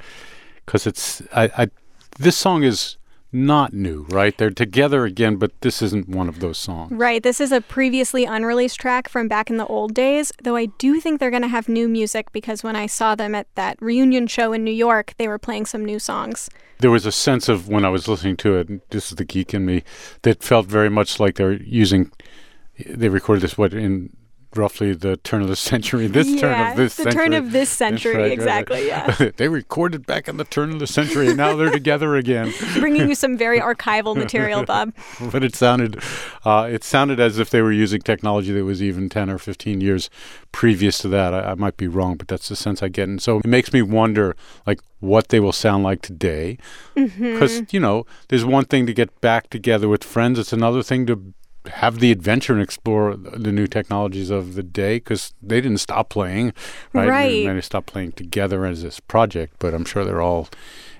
because 0.65 0.87
it's 0.87 1.21
I, 1.31 1.43
I 1.55 1.69
this 2.17 2.35
song 2.35 2.63
is 2.63 2.97
not 3.31 3.71
new, 3.71 4.07
right? 4.09 4.35
They're 4.35 4.49
together 4.49 5.05
again, 5.05 5.35
but 5.35 5.51
this 5.61 5.83
isn't 5.83 6.09
one 6.09 6.27
of 6.27 6.39
those 6.39 6.57
songs. 6.57 6.91
Right. 6.91 7.21
This 7.21 7.39
is 7.39 7.51
a 7.51 7.61
previously 7.61 8.25
unreleased 8.25 8.79
track 8.79 9.07
from 9.07 9.27
back 9.27 9.51
in 9.51 9.57
the 9.57 9.67
old 9.67 9.93
days, 9.93 10.31
though 10.41 10.55
I 10.55 10.65
do 10.79 10.99
think 10.99 11.19
they're 11.19 11.29
going 11.29 11.43
to 11.43 11.47
have 11.47 11.69
new 11.69 11.87
music 11.87 12.31
because 12.31 12.63
when 12.63 12.75
I 12.75 12.87
saw 12.87 13.13
them 13.13 13.35
at 13.35 13.45
that 13.53 13.79
reunion 13.79 14.25
show 14.25 14.51
in 14.51 14.63
New 14.63 14.71
York, 14.71 15.13
they 15.19 15.27
were 15.27 15.37
playing 15.37 15.67
some 15.67 15.85
new 15.85 15.99
songs. 15.99 16.49
There 16.79 16.89
was 16.89 17.05
a 17.05 17.11
sense 17.11 17.47
of 17.47 17.67
when 17.67 17.85
I 17.85 17.89
was 17.89 18.07
listening 18.07 18.37
to 18.37 18.57
it, 18.57 18.69
and 18.69 18.81
this 18.89 19.11
is 19.11 19.17
the 19.17 19.25
geek 19.25 19.53
in 19.53 19.67
me, 19.67 19.83
that 20.23 20.41
felt 20.41 20.65
very 20.65 20.89
much 20.89 21.19
like 21.19 21.35
they're 21.35 21.61
using. 21.61 22.11
They 22.87 23.09
recorded 23.09 23.43
this 23.43 23.55
what 23.55 23.75
in 23.75 24.17
roughly 24.55 24.93
the 24.93 25.17
turn 25.17 25.41
of 25.41 25.47
the 25.47 25.55
century, 25.69 26.07
this 26.07 26.39
turn 26.39 26.71
of 26.71 26.77
this 26.77 26.93
century. 26.93 27.05
the 27.05 27.12
century. 27.12 27.12
turn 27.12 27.33
of 27.33 27.51
this 27.51 27.69
century, 27.69 28.15
right, 28.15 28.21
right, 28.21 28.31
exactly, 28.31 28.88
yeah. 28.88 29.31
they 29.38 29.47
recorded 29.47 30.05
back 30.05 30.27
in 30.27 30.38
the 30.38 30.43
turn 30.43 30.71
of 30.71 30.79
the 30.79 30.88
century, 30.88 31.27
and 31.27 31.38
now 31.38 31.55
they're 31.55 31.69
together 31.69 32.15
again. 32.15 32.53
Bringing 32.79 33.09
you 33.09 33.15
some 33.15 33.38
very 33.38 33.59
archival 33.59 34.15
material, 34.15 34.63
Bob. 34.65 34.93
but 35.31 35.43
it 35.43 35.55
sounded 35.55 36.01
uh, 36.45 36.67
it 36.69 36.83
sounded 36.83 37.19
as 37.19 37.39
if 37.39 37.49
they 37.49 37.62
were 37.62 37.71
using 37.71 38.01
technology 38.01 38.51
that 38.51 38.63
was 38.63 38.81
even 38.81 39.09
10 39.09 39.29
or 39.29 39.38
15 39.38 39.81
years 39.81 40.09
previous 40.51 40.97
to 40.99 41.07
that 41.09 41.33
I, 41.33 41.51
I 41.51 41.55
might 41.55 41.77
be 41.77 41.88
wrong 41.88 42.15
but 42.17 42.27
that's 42.27 42.49
the 42.49 42.55
sense 42.55 42.81
i 42.81 42.88
get 42.88 43.07
and 43.07 43.21
so 43.21 43.39
it 43.39 43.47
makes 43.47 43.71
me 43.71 43.81
wonder 43.81 44.35
like 44.65 44.79
what 44.99 45.29
they 45.29 45.39
will 45.39 45.53
sound 45.53 45.83
like 45.83 46.01
today 46.01 46.57
because 46.95 47.62
you 47.71 47.79
know 47.79 48.05
there's 48.27 48.45
one 48.45 48.65
thing 48.65 48.85
to 48.88 48.93
get 48.93 49.21
back 49.21 49.49
together 49.49 49.88
with 49.88 50.03
friends 50.03 50.39
it's 50.39 50.53
another 50.53 50.83
thing 50.83 51.05
to 51.05 51.33
have 51.69 51.99
the 51.99 52.12
adventure 52.12 52.53
and 52.53 52.62
explore 52.62 53.15
the 53.15 53.51
new 53.51 53.67
technologies 53.67 54.29
of 54.29 54.55
the 54.55 54.63
day 54.63 54.97
because 54.97 55.34
they 55.41 55.62
didn't 55.62 55.79
stop 55.79 56.10
playing 56.10 56.53
right, 56.93 57.10
Right. 57.10 57.45
And 57.47 57.58
they 57.58 57.62
stopped 57.62 57.88
playing 57.88 58.13
together 58.13 58.65
as 58.65 58.84
this 58.84 58.99
project 58.99 59.55
but 59.60 59.73
i'm 59.73 59.86
sure 59.86 60.03
they're 60.05 60.21
all 60.21 60.49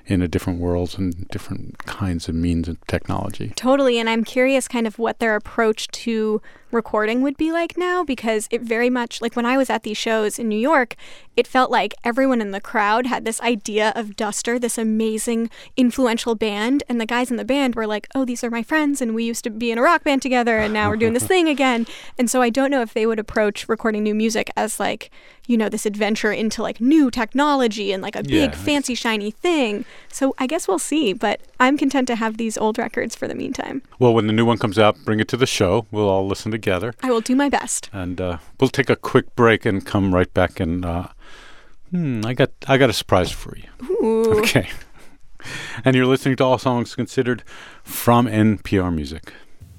in 0.05 0.21
a 0.21 0.27
different 0.27 0.60
worlds 0.60 0.97
and 0.97 1.27
different 1.27 1.77
kinds 1.86 2.27
of 2.27 2.36
means 2.36 2.67
of 2.67 2.77
technology 2.88 3.53
Totally. 3.55 3.99
And 3.99 4.10
I'm 4.10 4.23
curious 4.23 4.67
kind 4.67 4.88
of 4.88 4.97
what 4.97 5.19
their 5.19 5.36
approach 5.36 5.88
to 5.89 6.41
recording 6.71 7.21
would 7.21 7.38
be 7.38 7.51
like 7.51 7.77
now 7.77 8.03
because 8.03 8.47
it 8.51 8.62
very 8.62 8.89
much, 8.89 9.21
like 9.21 9.36
when 9.36 9.45
I 9.45 9.58
was 9.58 9.69
at 9.69 9.84
these 9.84 9.97
shows 9.97 10.38
in 10.39 10.47
New 10.47 10.60
York, 10.60 10.95
it 11.36 11.47
felt 11.47 11.71
like 11.71 11.93
everyone 12.03 12.41
in 12.41 12.51
the 12.51 12.60
crowd 12.60 13.05
had 13.05 13.23
this 13.23 13.39
idea 13.41 13.93
of 13.95 14.15
Duster, 14.15 14.60
this 14.60 14.77
amazing, 14.77 15.49
influential 15.77 16.36
band. 16.36 16.84
And 16.89 16.99
the 16.99 17.05
guys 17.05 17.32
in 17.32 17.38
the 17.38 17.45
band 17.45 17.75
were 17.75 17.88
like, 17.88 18.08
oh, 18.13 18.25
these 18.25 18.43
are 18.43 18.49
my 18.49 18.62
friends. 18.63 19.01
And 19.01 19.15
we 19.15 19.23
used 19.23 19.43
to 19.45 19.49
be 19.49 19.71
in 19.71 19.77
a 19.77 19.82
rock 19.82 20.03
band 20.03 20.21
together. 20.21 20.60
And 20.60 20.73
now 20.73 20.89
we're 20.89 20.97
doing 20.97 21.13
this 21.13 21.27
thing 21.34 21.47
again. 21.47 21.88
And 22.17 22.29
so 22.29 22.41
I 22.41 22.49
don't 22.49 22.71
know 22.71 22.82
if 22.82 22.93
they 22.93 23.05
would 23.05 23.19
approach 23.19 23.69
recording 23.69 24.03
new 24.03 24.13
music 24.13 24.51
as 24.58 24.79
like, 24.82 25.12
you 25.47 25.58
know, 25.58 25.69
this 25.69 25.86
adventure 25.86 26.32
into 26.32 26.62
like 26.62 26.82
new 26.82 27.10
technology 27.10 27.91
and 27.93 28.03
like 28.03 28.15
a 28.15 28.23
Yeah, 28.25 28.47
big, 28.47 28.55
fancy, 28.55 28.93
shiny 28.93 29.32
thing. 29.32 29.86
So 30.10 30.36
I 30.38 30.45
guess 30.45 30.67
we'll 30.67 30.77
see. 30.77 31.13
But 31.13 31.39
I'm 31.60 31.77
content 31.77 32.08
to 32.10 32.15
have 32.17 32.36
these 32.38 32.58
old 32.58 32.77
records 32.77 33.15
for 33.15 33.27
the 33.29 33.36
meantime. 33.36 33.82
Well, 33.97 34.13
when 34.13 34.27
the 34.27 34.34
new 34.34 34.45
one 34.45 34.58
comes 34.58 34.77
out, 34.77 34.97
bring 35.05 35.21
it 35.21 35.29
to 35.29 35.38
the 35.38 35.47
show. 35.47 35.88
We'll 35.89 36.10
all 36.10 36.27
listen 36.27 36.51
together, 36.61 36.93
I 37.01 37.09
will 37.11 37.21
do 37.21 37.35
my 37.35 37.49
best. 37.49 37.89
and 37.93 38.19
uh, 38.19 38.37
we'll 38.59 38.69
take 38.69 38.89
a 38.89 38.95
quick 38.95 39.35
break 39.35 39.65
and 39.65 39.85
come 39.85 40.13
right 40.13 40.31
back. 40.33 40.59
And 40.59 40.85
uh, 40.85 41.07
hmm, 41.91 42.21
I 42.25 42.33
got 42.33 42.51
I 42.67 42.77
got 42.77 42.89
a 42.89 42.93
surprise 42.93 43.31
for 43.31 43.57
you. 43.57 43.69
Ooh. 44.05 44.39
Okay. 44.39 44.69
and 45.85 45.95
you're 45.95 46.05
listening 46.05 46.35
to 46.37 46.43
All 46.43 46.57
Songs 46.57 46.95
Considered 46.95 47.43
from 47.83 48.27
NPR 48.27 48.93
Music. 48.93 49.33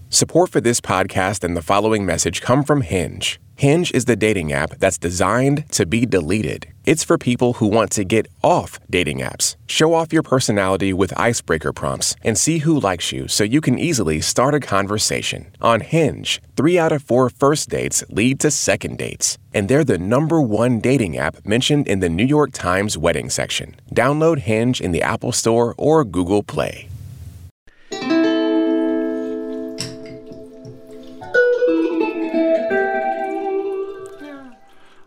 Support 0.08 0.50
for 0.50 0.60
this 0.60 0.80
podcast 0.80 1.44
and 1.44 1.56
the 1.56 1.62
following 1.62 2.04
message 2.04 2.40
come 2.40 2.64
from 2.64 2.80
Hinge. 2.80 3.38
Hinge 3.60 3.92
is 3.92 4.06
the 4.06 4.16
dating 4.16 4.54
app 4.54 4.78
that's 4.78 4.96
designed 4.96 5.70
to 5.72 5.84
be 5.84 6.06
deleted. 6.06 6.66
It's 6.86 7.04
for 7.04 7.18
people 7.18 7.52
who 7.52 7.66
want 7.66 7.90
to 7.90 8.04
get 8.04 8.26
off 8.42 8.80
dating 8.88 9.18
apps. 9.18 9.56
Show 9.66 9.92
off 9.92 10.14
your 10.14 10.22
personality 10.22 10.94
with 10.94 11.12
icebreaker 11.20 11.70
prompts 11.70 12.16
and 12.24 12.38
see 12.38 12.60
who 12.60 12.80
likes 12.80 13.12
you 13.12 13.28
so 13.28 13.44
you 13.44 13.60
can 13.60 13.78
easily 13.78 14.22
start 14.22 14.54
a 14.54 14.60
conversation. 14.60 15.52
On 15.60 15.82
Hinge, 15.82 16.40
three 16.56 16.78
out 16.78 16.90
of 16.90 17.02
four 17.02 17.28
first 17.28 17.68
dates 17.68 18.02
lead 18.08 18.40
to 18.40 18.50
second 18.50 18.96
dates. 18.96 19.36
And 19.52 19.68
they're 19.68 19.84
the 19.84 19.98
number 19.98 20.40
one 20.40 20.80
dating 20.80 21.18
app 21.18 21.44
mentioned 21.44 21.86
in 21.86 22.00
the 22.00 22.08
New 22.08 22.24
York 22.24 22.52
Times 22.52 22.96
wedding 22.96 23.28
section. 23.28 23.76
Download 23.94 24.38
Hinge 24.38 24.80
in 24.80 24.92
the 24.92 25.02
Apple 25.02 25.32
Store 25.32 25.74
or 25.76 26.02
Google 26.06 26.42
Play. 26.42 26.89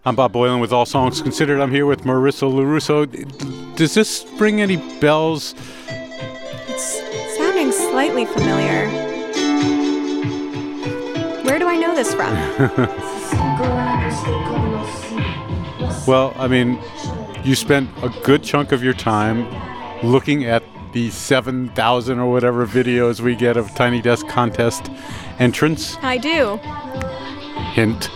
I'm 0.05 0.17
Bob 0.17 0.33
Boilen 0.33 0.59
with 0.59 0.73
All 0.73 0.85
Songs 0.85 1.21
Considered. 1.21 1.61
I'm 1.61 1.71
here 1.71 1.85
with 1.85 2.01
Marissa 2.01 2.51
Lorusso. 2.51 3.05
Does 3.77 3.93
this 3.93 4.25
ring 4.37 4.59
any 4.59 4.75
bells? 4.99 5.55
It's 6.67 7.37
sounding 7.37 7.71
slightly 7.71 8.25
familiar. 8.25 8.89
Where 11.43 11.57
do 11.57 11.67
I 11.67 11.77
know 11.77 11.95
this 11.95 12.13
from? 12.13 12.33
Well, 16.05 16.33
I 16.35 16.49
mean, 16.49 16.77
you 17.45 17.55
spent 17.55 17.89
a 18.01 18.09
good 18.25 18.43
chunk 18.43 18.73
of 18.73 18.83
your 18.83 18.93
time 18.93 19.47
looking 20.03 20.43
at 20.43 20.61
the 20.91 21.09
7,000 21.11 22.19
or 22.19 22.29
whatever 22.29 22.67
videos 22.67 23.21
we 23.21 23.37
get 23.37 23.55
of 23.55 23.73
Tiny 23.73 24.01
Desk 24.01 24.27
Contest 24.27 24.91
entrants. 25.39 25.95
I 26.01 26.17
do. 26.17 26.57
Hint. 27.71 28.09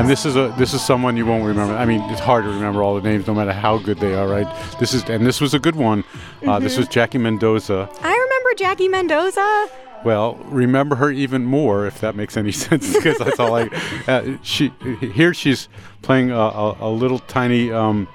And 0.00 0.08
this 0.08 0.24
is 0.24 0.34
a 0.34 0.48
this 0.56 0.72
is 0.72 0.80
someone 0.80 1.18
you 1.18 1.26
won't 1.26 1.44
remember. 1.44 1.74
I 1.74 1.84
mean, 1.84 2.00
it's 2.04 2.20
hard 2.20 2.44
to 2.44 2.50
remember 2.50 2.82
all 2.82 2.98
the 2.98 3.02
names, 3.02 3.26
no 3.26 3.34
matter 3.34 3.52
how 3.52 3.76
good 3.76 3.98
they 3.98 4.14
are, 4.14 4.26
right? 4.26 4.48
This 4.80 4.94
is 4.94 5.02
and 5.10 5.26
this 5.26 5.42
was 5.42 5.52
a 5.52 5.58
good 5.58 5.76
one. 5.76 6.04
Uh, 6.42 6.58
this 6.58 6.78
was 6.78 6.88
Jackie 6.88 7.18
Mendoza. 7.18 7.86
I 8.00 8.12
remember 8.12 8.54
Jackie 8.56 8.88
Mendoza. 8.88 9.68
Well, 10.02 10.36
remember 10.46 10.96
her 10.96 11.10
even 11.10 11.44
more, 11.44 11.86
if 11.86 12.00
that 12.00 12.16
makes 12.16 12.38
any 12.38 12.50
sense, 12.66 12.96
because 12.96 13.18
that's 13.18 13.38
all 13.38 13.54
I. 13.54 13.68
Uh, 14.08 14.38
she 14.42 14.72
here 15.12 15.34
she's 15.34 15.68
playing 16.00 16.30
a, 16.30 16.34
a, 16.34 16.76
a 16.80 16.90
little 16.90 17.18
tiny 17.18 17.70
um, 17.70 18.08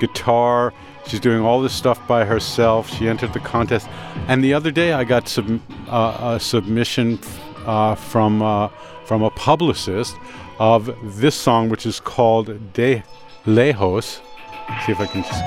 guitar. 0.00 0.74
She's 1.06 1.20
doing 1.20 1.42
all 1.42 1.62
this 1.62 1.72
stuff 1.72 2.04
by 2.08 2.24
herself. 2.24 2.90
She 2.92 3.08
entered 3.08 3.34
the 3.34 3.40
contest, 3.40 3.88
and 4.26 4.42
the 4.42 4.52
other 4.52 4.72
day 4.72 4.94
I 4.94 5.04
got 5.04 5.28
sub, 5.28 5.60
uh, 5.88 6.34
a 6.34 6.40
submission 6.40 7.20
uh, 7.66 7.94
from 7.94 8.42
uh, 8.42 8.66
from 9.04 9.22
a 9.22 9.30
publicist 9.30 10.16
of 10.60 10.94
this 11.18 11.34
song, 11.34 11.70
which 11.70 11.86
is 11.86 11.98
called 11.98 12.72
De 12.74 13.02
Lejos. 13.46 14.20
See 14.84 14.92
if 14.92 15.00
I 15.00 15.06
can 15.06 15.22
just. 15.24 15.42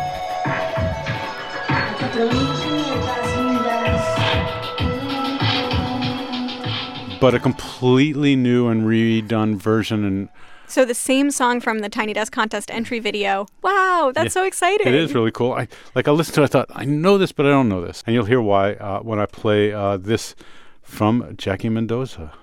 But 7.22 7.36
a 7.36 7.40
completely 7.40 8.36
new 8.36 8.68
and 8.68 8.86
redone 8.86 9.56
version, 9.56 10.04
and 10.04 10.30
So 10.68 10.84
the 10.84 10.96
same 10.96 11.32
song 11.32 11.62
from 11.62 11.80
the 11.80 11.88
Tiny 11.88 12.12
Desk 12.12 12.34
Contest 12.34 12.70
entry 12.70 13.00
video. 13.00 13.46
Wow, 13.62 14.12
that's 14.14 14.34
so 14.34 14.44
exciting. 14.44 14.88
It 14.88 14.96
is 14.96 15.14
really 15.14 15.32
cool. 15.32 15.54
I 15.54 15.68
like 15.96 16.08
I 16.08 16.12
listened 16.12 16.36
to 16.36 16.42
it. 16.42 16.46
I 16.46 16.48
thought 16.48 16.70
I 16.72 16.86
know 16.86 17.18
this, 17.18 17.32
but 17.32 17.46
I 17.46 17.50
don't 17.50 17.70
know 17.70 17.86
this, 17.86 18.04
and 18.06 18.16
you'll 18.16 18.26
hear 18.26 18.42
why 18.42 18.74
uh, 18.74 19.00
when 19.02 19.20
I 19.20 19.28
play 19.28 19.72
uh, 19.72 19.96
this 19.98 20.36
from 20.82 21.36
Jackie 21.38 21.70
Mendoza. 21.70 22.34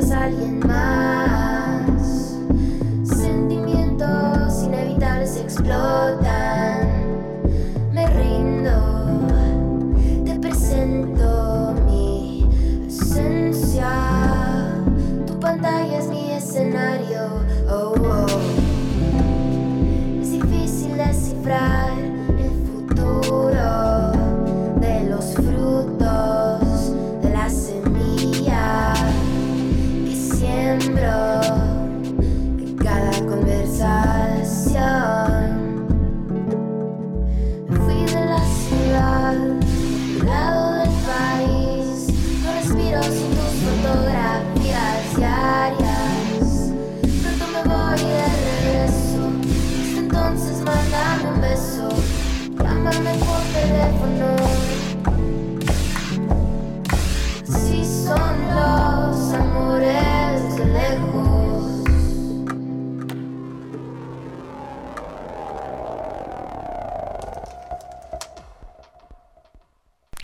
es 0.00 0.10
alguien 0.12 0.58
más. 0.60 0.99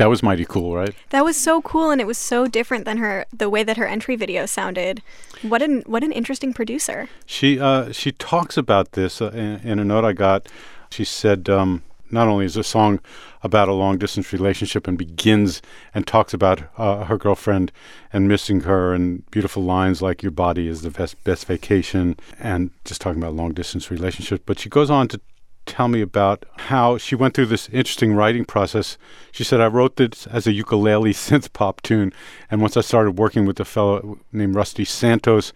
That 0.07 0.11
was 0.11 0.23
mighty 0.23 0.45
cool, 0.45 0.77
right? 0.77 0.95
That 1.11 1.25
was 1.25 1.37
so 1.37 1.61
cool, 1.63 1.91
and 1.91 2.01
it 2.01 2.07
was 2.07 2.17
so 2.17 2.47
different 2.47 2.85
than 2.85 2.99
her 2.99 3.27
the 3.37 3.51
way 3.51 3.65
that 3.65 3.77
her 3.77 3.89
entry 3.89 4.15
video 4.15 4.47
sounded. 4.47 5.03
What 5.43 5.63
an 5.63 5.83
what 5.85 6.05
an 6.05 6.13
interesting 6.13 6.55
producer. 6.55 7.09
She 7.27 7.59
uh, 7.59 7.91
she 7.91 8.13
talks 8.13 8.57
about 8.57 8.93
this 8.93 9.21
uh, 9.21 9.31
in, 9.31 9.69
in 9.69 9.79
a 9.81 9.85
note 9.85 10.05
I 10.05 10.13
got. 10.13 10.47
She 10.91 11.03
said 11.03 11.49
um, 11.49 11.83
not 12.09 12.29
only 12.29 12.45
is 12.45 12.55
the 12.55 12.63
song 12.63 13.01
about 13.43 13.69
a 13.69 13.73
long 13.73 13.99
distance 13.99 14.33
relationship 14.33 14.87
and 14.87 14.97
begins 14.97 15.61
and 15.93 16.07
talks 16.07 16.33
about 16.33 16.63
uh, 16.79 17.07
her 17.07 17.19
girlfriend 17.19 17.73
and 18.13 18.29
missing 18.29 18.61
her 18.61 18.95
and 18.95 19.29
beautiful 19.33 19.65
lines 19.65 20.03
like 20.03 20.23
"Your 20.23 20.31
body 20.31 20.69
is 20.69 20.83
the 20.83 20.91
best 20.91 21.21
best 21.25 21.47
vacation" 21.47 22.17
and 22.39 22.71
just 22.85 23.01
talking 23.01 23.21
about 23.21 23.35
long 23.35 23.55
distance 23.55 23.91
relationships 23.91 24.45
but 24.47 24.61
she 24.61 24.69
goes 24.69 24.89
on 24.89 25.09
to 25.09 25.21
tell 25.67 25.89
me 25.89 26.01
about 26.01 26.45
how 26.57 26.97
she 26.97 27.15
went 27.15 27.35
through 27.35 27.47
this 27.47 27.69
interesting 27.69 28.15
writing 28.15 28.45
process. 28.45 28.97
She 29.33 29.45
said, 29.45 29.61
I 29.61 29.67
wrote 29.67 29.97
this 29.97 30.27
as 30.29 30.47
a 30.47 30.53
ukulele 30.53 31.13
synth 31.13 31.53
pop 31.53 31.83
tune, 31.83 32.13
and 32.51 32.63
once 32.63 32.77
I 32.77 32.81
started 32.81 33.19
working 33.19 33.45
with 33.45 33.61
a 33.61 33.65
fellow 33.65 34.19
named 34.33 34.55
Rusty 34.55 34.85
Santos, 34.85 35.53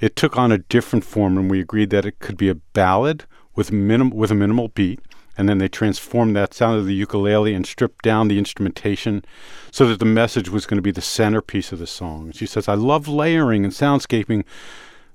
it 0.00 0.16
took 0.16 0.36
on 0.36 0.50
a 0.50 0.58
different 0.58 1.04
form, 1.04 1.38
and 1.38 1.50
we 1.50 1.60
agreed 1.60 1.90
that 1.90 2.06
it 2.06 2.18
could 2.18 2.36
be 2.36 2.48
a 2.48 2.54
ballad 2.54 3.24
with, 3.54 3.70
minim- 3.70 4.10
with 4.10 4.30
a 4.30 4.34
minimal 4.34 4.68
beat. 4.68 5.00
And 5.38 5.48
then 5.48 5.58
they 5.58 5.68
transformed 5.68 6.36
that 6.36 6.52
sound 6.52 6.78
of 6.78 6.86
the 6.86 6.94
ukulele 6.94 7.54
and 7.54 7.64
stripped 7.64 8.04
down 8.04 8.28
the 8.28 8.38
instrumentation 8.38 9.24
so 9.70 9.86
that 9.86 9.98
the 9.98 10.04
message 10.04 10.50
was 10.50 10.66
going 10.66 10.76
to 10.76 10.82
be 10.82 10.90
the 10.90 11.00
centerpiece 11.00 11.72
of 11.72 11.78
the 11.78 11.86
song. 11.86 12.32
She 12.32 12.44
says, 12.44 12.68
I 12.68 12.74
love 12.74 13.08
layering 13.08 13.64
and 13.64 13.72
soundscaping. 13.72 14.44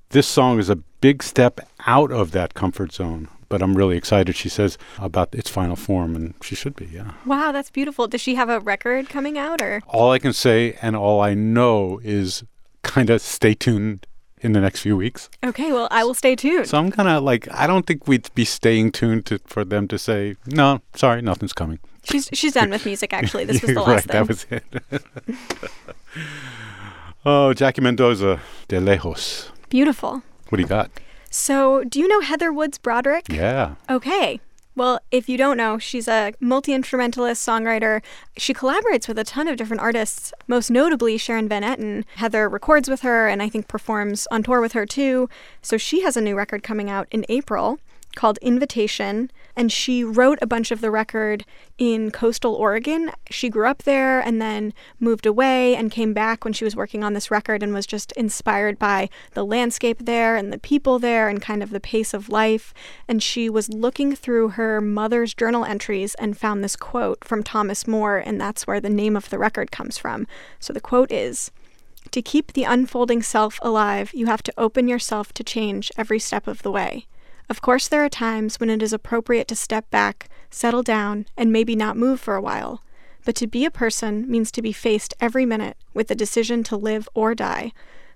This 0.09 0.27
song 0.27 0.57
is 0.57 0.69
a 0.69 0.77
big 0.77 1.21
step 1.21 1.59
out 1.85 2.11
of 2.11 2.31
that 2.31 2.55
comfort 2.55 2.91
zone 2.91 3.27
but 3.49 3.61
I'm 3.61 3.75
really 3.75 3.97
excited, 3.97 4.35
she 4.35 4.49
says, 4.49 4.77
about 4.99 5.33
its 5.33 5.49
final 5.49 5.75
form, 5.75 6.15
and 6.15 6.33
she 6.41 6.55
should 6.55 6.75
be, 6.75 6.85
yeah. 6.85 7.11
Wow, 7.25 7.51
that's 7.51 7.69
beautiful. 7.69 8.07
Does 8.07 8.21
she 8.21 8.35
have 8.35 8.49
a 8.49 8.59
record 8.59 9.09
coming 9.09 9.37
out 9.37 9.61
or? 9.61 9.81
All 9.87 10.11
I 10.11 10.19
can 10.19 10.33
say 10.33 10.77
and 10.81 10.95
all 10.95 11.21
I 11.21 11.33
know 11.33 11.99
is 12.03 12.43
kind 12.83 13.09
of 13.09 13.21
stay 13.21 13.53
tuned 13.53 14.07
in 14.41 14.53
the 14.53 14.61
next 14.61 14.81
few 14.81 14.95
weeks. 14.95 15.29
Okay, 15.43 15.71
well, 15.71 15.87
I 15.91 16.03
will 16.03 16.13
stay 16.13 16.35
tuned. 16.35 16.67
So 16.67 16.77
I'm 16.77 16.91
kind 16.91 17.09
of 17.09 17.23
like, 17.23 17.47
I 17.51 17.67
don't 17.67 17.85
think 17.85 18.07
we'd 18.07 18.29
be 18.35 18.45
staying 18.45 18.91
tuned 18.91 19.25
to, 19.27 19.39
for 19.45 19.65
them 19.65 19.87
to 19.87 19.97
say, 19.97 20.35
no, 20.45 20.81
sorry, 20.93 21.21
nothing's 21.21 21.53
coming. 21.53 21.79
She's 22.03 22.29
she's 22.33 22.53
done 22.53 22.69
with 22.69 22.85
music 22.85 23.13
actually. 23.13 23.45
This 23.45 23.61
was 23.63 23.73
the 23.73 23.81
right, 23.81 23.87
last 23.87 24.07
that 24.09 24.27
thing. 24.27 24.61
was 24.91 25.01
it. 25.01 25.03
oh, 27.25 27.51
Jackie 27.53 27.81
Mendoza, 27.81 28.39
De 28.67 28.79
Lejos. 28.79 29.49
Beautiful. 29.69 30.21
What 30.49 30.57
do 30.57 30.61
you 30.61 30.67
got? 30.67 30.91
So, 31.35 31.83
do 31.83 31.99
you 31.99 32.07
know 32.07 32.21
Heather 32.21 32.53
Woods 32.53 32.77
Broderick? 32.77 33.25
Yeah. 33.29 33.75
Okay. 33.89 34.39
Well, 34.73 35.01
if 35.11 35.27
you 35.27 35.37
don't 35.37 35.57
know, 35.57 35.77
she's 35.77 36.07
a 36.07 36.33
multi 36.39 36.73
instrumentalist, 36.73 37.45
songwriter. 37.45 38.01
She 38.37 38.53
collaborates 38.53 39.09
with 39.09 39.19
a 39.19 39.25
ton 39.25 39.49
of 39.49 39.57
different 39.57 39.81
artists, 39.81 40.33
most 40.47 40.71
notably 40.71 41.17
Sharon 41.17 41.49
Van 41.49 41.61
Etten. 41.61 42.05
Heather 42.15 42.47
records 42.47 42.89
with 42.89 43.01
her 43.01 43.27
and 43.27 43.41
I 43.43 43.49
think 43.49 43.67
performs 43.67 44.27
on 44.31 44.43
tour 44.43 44.61
with 44.61 44.71
her 44.71 44.85
too. 44.85 45.29
So 45.61 45.75
she 45.75 46.03
has 46.03 46.15
a 46.15 46.21
new 46.21 46.37
record 46.37 46.63
coming 46.63 46.89
out 46.89 47.07
in 47.11 47.25
April 47.27 47.79
called 48.15 48.37
Invitation, 48.41 49.29
and 49.55 49.71
she 49.71 50.03
wrote 50.03 50.39
a 50.41 50.47
bunch 50.47 50.71
of 50.71 50.81
the 50.81 50.91
record 50.91 51.45
in 51.77 52.11
coastal 52.11 52.53
Oregon. 52.53 53.11
She 53.29 53.49
grew 53.49 53.67
up 53.67 53.83
there 53.83 54.19
and 54.19 54.41
then 54.41 54.73
moved 54.99 55.25
away 55.25 55.75
and 55.75 55.91
came 55.91 56.13
back 56.13 56.43
when 56.43 56.53
she 56.53 56.63
was 56.63 56.75
working 56.75 57.03
on 57.03 57.13
this 57.13 57.31
record 57.31 57.63
and 57.63 57.73
was 57.73 57.85
just 57.85 58.11
inspired 58.13 58.77
by 58.77 59.09
the 59.33 59.45
landscape 59.45 60.05
there 60.05 60.35
and 60.35 60.51
the 60.51 60.59
people 60.59 60.99
there 60.99 61.29
and 61.29 61.41
kind 61.41 61.63
of 61.63 61.69
the 61.69 61.79
pace 61.79 62.13
of 62.13 62.29
life. 62.29 62.73
And 63.07 63.21
she 63.21 63.49
was 63.49 63.69
looking 63.69 64.15
through 64.15 64.49
her 64.49 64.81
mother's 64.81 65.33
journal 65.33 65.65
entries 65.65 66.15
and 66.15 66.37
found 66.37 66.63
this 66.63 66.75
quote 66.75 67.23
from 67.23 67.43
Thomas 67.43 67.87
Moore, 67.87 68.17
and 68.17 68.39
that's 68.39 68.67
where 68.67 68.81
the 68.81 68.89
name 68.89 69.15
of 69.15 69.29
the 69.29 69.39
record 69.39 69.71
comes 69.71 69.97
from. 69.97 70.27
So 70.59 70.73
the 70.73 70.81
quote 70.81 71.11
is, 71.11 71.51
to 72.11 72.21
keep 72.21 72.53
the 72.53 72.63
unfolding 72.63 73.21
self 73.23 73.59
alive, 73.61 74.13
you 74.13 74.27
have 74.27 74.43
to 74.43 74.53
open 74.57 74.87
yourself 74.87 75.33
to 75.33 75.43
change 75.43 75.91
every 75.97 76.19
step 76.19 76.47
of 76.47 76.61
the 76.61 76.71
way. 76.71 77.07
Of 77.49 77.61
course, 77.61 77.87
there 77.87 78.03
are 78.03 78.09
times 78.09 78.59
when 78.59 78.69
it 78.69 78.81
is 78.81 78.93
appropriate 78.93 79.47
to 79.49 79.55
step 79.55 79.89
back, 79.91 80.29
settle 80.49 80.81
down, 80.81 81.27
and 81.37 81.51
maybe 81.51 81.75
not 81.75 81.97
move 81.97 82.19
for 82.19 82.35
a 82.35 82.41
while. 82.41 82.81
But 83.23 83.35
to 83.35 83.47
be 83.47 83.65
a 83.65 83.71
person 83.71 84.29
means 84.29 84.51
to 84.51 84.61
be 84.61 84.71
faced 84.71 85.13
every 85.19 85.45
minute 85.45 85.77
with 85.93 86.07
the 86.07 86.15
decision 86.15 86.63
to 86.65 86.77
live 86.77 87.07
or 87.13 87.35
die, 87.35 87.71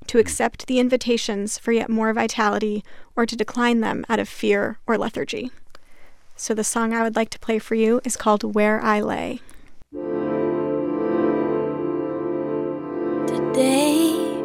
to 0.08 0.18
accept 0.18 0.66
the 0.66 0.80
invitations 0.80 1.60
for 1.60 1.72
yet 1.72 1.90
more 1.90 2.12
vitality, 2.14 2.84
or 3.16 3.26
to 3.26 3.36
decline 3.36 3.82
them 3.82 4.06
out 4.10 4.20
of 4.20 4.28
fear 4.28 4.80
or 4.88 4.98
lethargy. 4.98 5.52
So, 6.36 6.54
the 6.54 6.64
song 6.64 6.94
I 6.94 7.04
would 7.04 7.16
like 7.16 7.30
to 7.32 7.40
play 7.40 7.60
for 7.60 7.76
you 7.76 8.02
is 8.04 8.16
called 8.16 8.56
Where 8.56 8.82
I 8.82 9.02
Lay. 9.02 9.42
Today, 13.28 14.42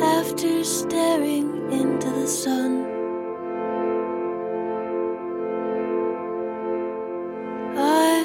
after 0.00 0.64
staring 0.64 1.72
into 1.72 2.10
the 2.10 2.26
sun, 2.26 2.93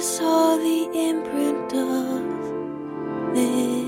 saw 0.09 0.57
the 0.57 0.89
imprint 1.07 1.71
of 1.73 2.23
lips 3.35 3.78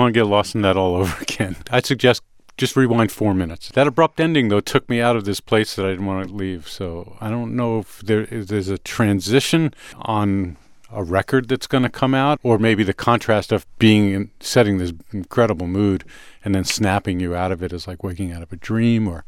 want 0.00 0.14
to 0.14 0.20
get 0.20 0.26
lost 0.26 0.54
in 0.54 0.62
that 0.62 0.76
all 0.76 0.96
over 0.96 1.16
again. 1.22 1.56
I'd 1.70 1.86
suggest 1.86 2.22
just 2.56 2.76
rewind 2.76 3.10
four 3.10 3.32
minutes. 3.32 3.70
That 3.70 3.86
abrupt 3.86 4.20
ending, 4.20 4.48
though, 4.48 4.60
took 4.60 4.88
me 4.88 5.00
out 5.00 5.16
of 5.16 5.24
this 5.24 5.40
place 5.40 5.74
that 5.76 5.86
I 5.86 5.90
didn't 5.90 6.06
want 6.06 6.28
to 6.28 6.34
leave. 6.34 6.68
So 6.68 7.16
I 7.20 7.30
don't 7.30 7.56
know 7.56 7.78
if 7.78 8.00
there 8.00 8.22
if 8.22 8.48
there's 8.48 8.68
a 8.68 8.78
transition 8.78 9.72
on 9.96 10.56
a 10.92 11.02
record 11.04 11.48
that's 11.48 11.66
going 11.66 11.82
to 11.84 11.88
come 11.88 12.14
out, 12.14 12.40
or 12.42 12.58
maybe 12.58 12.82
the 12.82 12.92
contrast 12.94 13.52
of 13.52 13.64
being 13.78 14.12
in, 14.12 14.30
setting 14.40 14.78
this 14.78 14.92
incredible 15.12 15.66
mood 15.66 16.04
and 16.44 16.54
then 16.54 16.64
snapping 16.64 17.20
you 17.20 17.34
out 17.34 17.52
of 17.52 17.62
it 17.62 17.72
is 17.72 17.86
like 17.86 18.02
waking 18.02 18.32
out 18.32 18.42
of 18.42 18.52
a 18.52 18.56
dream, 18.56 19.06
or 19.06 19.24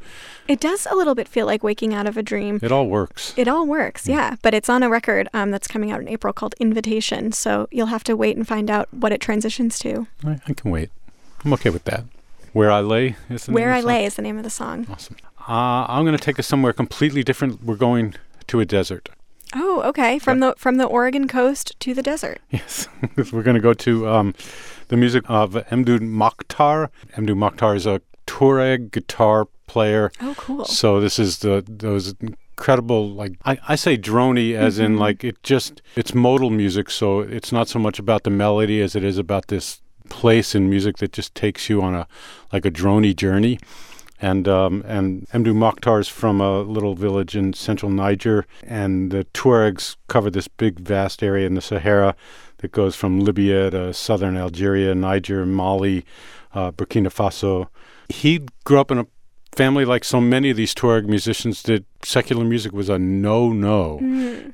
It 0.47 0.59
does 0.59 0.87
a 0.89 0.95
little 0.95 1.15
bit 1.15 1.27
feel 1.27 1.45
like 1.45 1.63
waking 1.63 1.93
out 1.93 2.07
of 2.07 2.17
a 2.17 2.23
dream. 2.23 2.59
it 2.61 2.71
all 2.71 2.87
works. 2.87 3.33
It 3.37 3.47
all 3.47 3.65
works, 3.67 4.07
yeah. 4.07 4.35
But 4.41 4.53
it's 4.53 4.67
on 4.67 4.83
a 4.83 4.89
record 4.89 5.29
um, 5.33 5.51
that's 5.51 5.67
coming 5.67 5.91
out 5.91 6.01
in 6.01 6.07
April 6.09 6.33
called 6.33 6.55
Invitation. 6.59 7.31
So 7.31 7.67
you'll 7.71 7.87
have 7.87 8.03
to 8.05 8.15
wait 8.17 8.35
and 8.35 8.47
find 8.47 8.69
out 8.69 8.87
what 8.91 9.11
it 9.11 9.21
transitions 9.21 9.77
to. 9.79 10.07
I, 10.25 10.39
I 10.47 10.53
can 10.53 10.71
wait. 10.71 10.89
I'm 11.45 11.53
okay 11.53 11.69
with 11.69 11.83
that. 11.85 12.03
Where 12.53 12.71
I 12.71 12.81
lay 12.81 13.15
is 13.29 13.45
the 13.45 13.51
name 13.51 13.55
Where 13.55 13.71
of 13.71 13.77
I 13.77 13.81
the 13.81 13.87
Lay 13.87 14.05
is 14.05 14.15
the 14.15 14.21
name 14.21 14.37
of 14.37 14.43
the 14.43 14.49
song. 14.49 14.85
song? 14.85 14.93
Awesome. 14.95 15.15
Uh, 15.47 15.85
I'm 15.89 16.05
going 16.05 16.17
to 16.17 16.23
take 16.23 16.39
us 16.39 16.47
somewhere 16.47 16.71
completely 16.73 17.23
different. 17.23 17.63
We're 17.63 17.75
going 17.75 18.15
to 18.47 18.59
a 18.59 18.65
desert. 18.65 19.09
Oh, 19.55 19.81
okay. 19.83 20.19
From 20.19 20.39
the 20.39 20.53
from 20.57 20.77
the 20.77 20.85
Oregon 20.85 21.27
coast 21.27 21.79
to 21.79 21.93
the 21.93 22.01
desert. 22.01 22.39
Yes, 22.49 22.87
we're 23.31 23.43
going 23.43 23.55
to 23.55 23.61
go 23.61 23.73
to 23.73 24.07
um, 24.07 24.35
the 24.87 24.97
music 24.97 25.23
of 25.27 25.53
Mdou 25.53 25.99
Moctar. 25.99 26.89
Mdou 27.15 27.35
Moctar 27.35 27.75
is 27.75 27.85
a 27.85 28.01
Tuareg 28.25 28.91
guitar 28.91 29.47
player. 29.67 30.11
Oh, 30.21 30.35
cool. 30.37 30.65
So 30.65 30.99
this 30.99 31.19
is 31.19 31.39
the 31.39 31.63
those 31.67 32.15
incredible 32.21 33.09
like 33.09 33.33
I, 33.45 33.57
I 33.67 33.75
say 33.75 33.97
drony 33.97 34.53
as 34.53 34.79
in 34.79 34.97
like 34.97 35.23
it 35.23 35.41
just 35.43 35.81
it's 35.95 36.13
modal 36.13 36.49
music. 36.49 36.89
So 36.89 37.19
it's 37.21 37.51
not 37.51 37.67
so 37.67 37.79
much 37.79 37.99
about 37.99 38.23
the 38.23 38.29
melody 38.29 38.81
as 38.81 38.95
it 38.95 39.03
is 39.03 39.17
about 39.17 39.47
this 39.47 39.81
place 40.09 40.53
in 40.53 40.69
music 40.69 40.97
that 40.97 41.11
just 41.13 41.33
takes 41.33 41.69
you 41.69 41.81
on 41.81 41.95
a 41.95 42.07
like 42.51 42.65
a 42.65 42.71
drony 42.71 43.15
journey. 43.15 43.59
And 44.21 44.47
um, 44.47 44.83
and 44.87 45.27
Mdou 45.33 45.53
Moctar 45.53 45.99
is 45.99 46.07
from 46.07 46.39
a 46.39 46.61
little 46.61 46.95
village 46.95 47.35
in 47.35 47.51
central 47.53 47.91
Niger, 47.91 48.45
and 48.65 49.11
the 49.11 49.25
Tuaregs 49.33 49.97
cover 50.07 50.29
this 50.29 50.47
big, 50.47 50.79
vast 50.79 51.21
area 51.23 51.45
in 51.45 51.55
the 51.55 51.61
Sahara 51.61 52.15
that 52.59 52.71
goes 52.71 52.95
from 52.95 53.19
Libya 53.19 53.69
to 53.71 53.93
southern 53.93 54.37
Algeria, 54.37 54.95
Niger, 54.95 55.45
Mali, 55.45 56.05
uh, 56.53 56.71
Burkina 56.71 57.07
Faso. 57.11 57.67
He 58.07 58.39
grew 58.63 58.79
up 58.79 58.91
in 58.91 58.99
a 58.99 59.07
family 59.55 59.83
like 59.83 60.03
so 60.05 60.21
many 60.21 60.49
of 60.51 60.57
these 60.57 60.73
Tuareg 60.73 61.05
musicians 61.05 61.61
that 61.63 61.83
secular 62.03 62.45
music 62.45 62.71
was 62.71 62.87
a 62.89 62.97
no-no. 62.97 63.99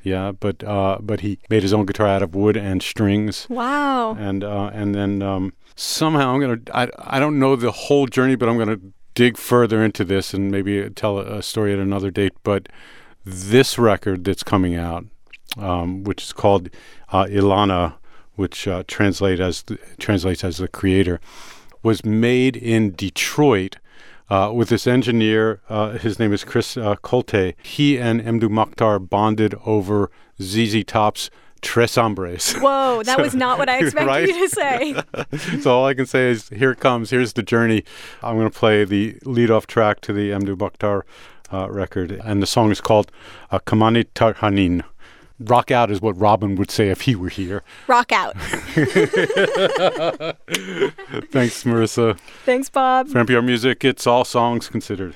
Yeah, 0.03 0.31
but 0.31 0.63
uh, 0.63 0.97
but 0.99 1.19
he 1.21 1.37
made 1.49 1.61
his 1.61 1.73
own 1.73 1.85
guitar 1.85 2.07
out 2.07 2.23
of 2.23 2.33
wood 2.33 2.57
and 2.57 2.81
strings 2.81 3.45
Wow. 3.49 4.15
and 4.15 4.43
uh, 4.43 4.71
and 4.73 4.95
then 4.95 5.21
um, 5.21 5.53
somehow 5.75 6.33
I'm 6.33 6.39
gonna 6.41 6.57
I, 6.73 6.89
I 6.97 7.19
don't 7.19 7.37
know 7.37 7.55
the 7.55 7.71
whole 7.71 8.07
journey, 8.07 8.35
but 8.35 8.49
I'm 8.49 8.57
gonna 8.57 8.79
dig 9.15 9.37
further 9.37 9.83
into 9.83 10.03
this 10.03 10.33
and 10.33 10.51
maybe 10.51 10.89
tell 10.91 11.19
a, 11.19 11.41
story 11.41 11.73
at 11.73 11.79
another 11.79 12.11
date. 12.11 12.33
But 12.43 12.69
this 13.25 13.77
record 13.77 14.23
that's 14.23 14.43
coming 14.43 14.75
out, 14.75 15.05
um, 15.57 16.03
which 16.03 16.23
is 16.23 16.33
called 16.33 16.69
uh, 17.11 17.25
Ilana, 17.25 17.95
which 18.35 18.67
uh, 18.67 18.83
translate 18.87 19.39
as 19.39 19.63
the, 19.63 19.77
translates 19.99 20.43
as 20.43 20.57
the 20.57 20.67
creator, 20.67 21.19
was 21.83 22.05
made 22.05 22.55
in 22.55 22.91
Detroit. 22.91 23.77
Uh, 24.29 24.51
with 24.53 24.69
this 24.69 24.85
engineer, 24.85 25.59
uh, 25.69 25.97
his 25.97 26.19
name 26.19 26.31
is 26.31 26.43
Chris 26.43 26.77
uh, 26.77 26.95
Koltay. 26.97 27.55
He 27.63 27.97
and 27.97 28.21
Mdou 28.21 28.49
Moctar 28.49 28.99
bonded 28.99 29.55
over 29.65 30.11
ZZ 30.39 30.83
Top's 30.85 31.31
Tres 31.61 31.95
Hombres. 31.95 32.53
Whoa, 32.53 33.03
that 33.03 33.19
was 33.21 33.35
not 33.35 33.57
what 33.57 33.69
I 33.69 33.79
expected 33.83 34.07
Right? 34.07 34.27
you 34.27 34.47
to 34.47 34.55
say. 34.55 34.95
so 35.61 35.71
all 35.77 35.85
I 35.85 35.93
can 35.93 36.05
say 36.05 36.29
is, 36.29 36.49
here 36.49 36.71
it 36.71 36.79
comes. 36.79 37.09
Here's 37.09 37.33
the 37.33 37.43
journey. 37.43 37.83
I'm 38.23 38.35
going 38.37 38.49
to 38.49 38.57
play 38.57 38.85
the 38.85 39.17
lead-off 39.25 39.67
track 39.67 40.01
to 40.01 40.13
the 40.13 40.31
Emdu 40.31 40.55
Bakhtar 40.55 41.01
uh, 41.51 41.69
record, 41.69 42.11
and 42.11 42.41
the 42.41 42.47
song 42.47 42.71
is 42.71 42.81
called 42.81 43.11
uh, 43.51 43.59
Kamane 43.59 44.05
Tarhanin. 44.15 44.83
Rock 45.41 45.71
out 45.71 45.89
is 45.89 46.01
what 46.01 46.17
Robin 46.19 46.55
would 46.55 46.69
say 46.69 46.89
if 46.89 47.01
he 47.01 47.15
were 47.15 47.29
here. 47.29 47.63
Rock 47.87 48.11
out. 48.11 48.35
Thanks, 51.31 51.63
Marissa. 51.63 52.17
Thanks, 52.45 52.69
Bob. 52.69 53.07
For 53.07 53.23
NPR 53.23 53.43
Music, 53.45 53.85
it's 53.85 54.05
all 54.05 54.25
songs 54.25 54.67
considered. 54.67 55.15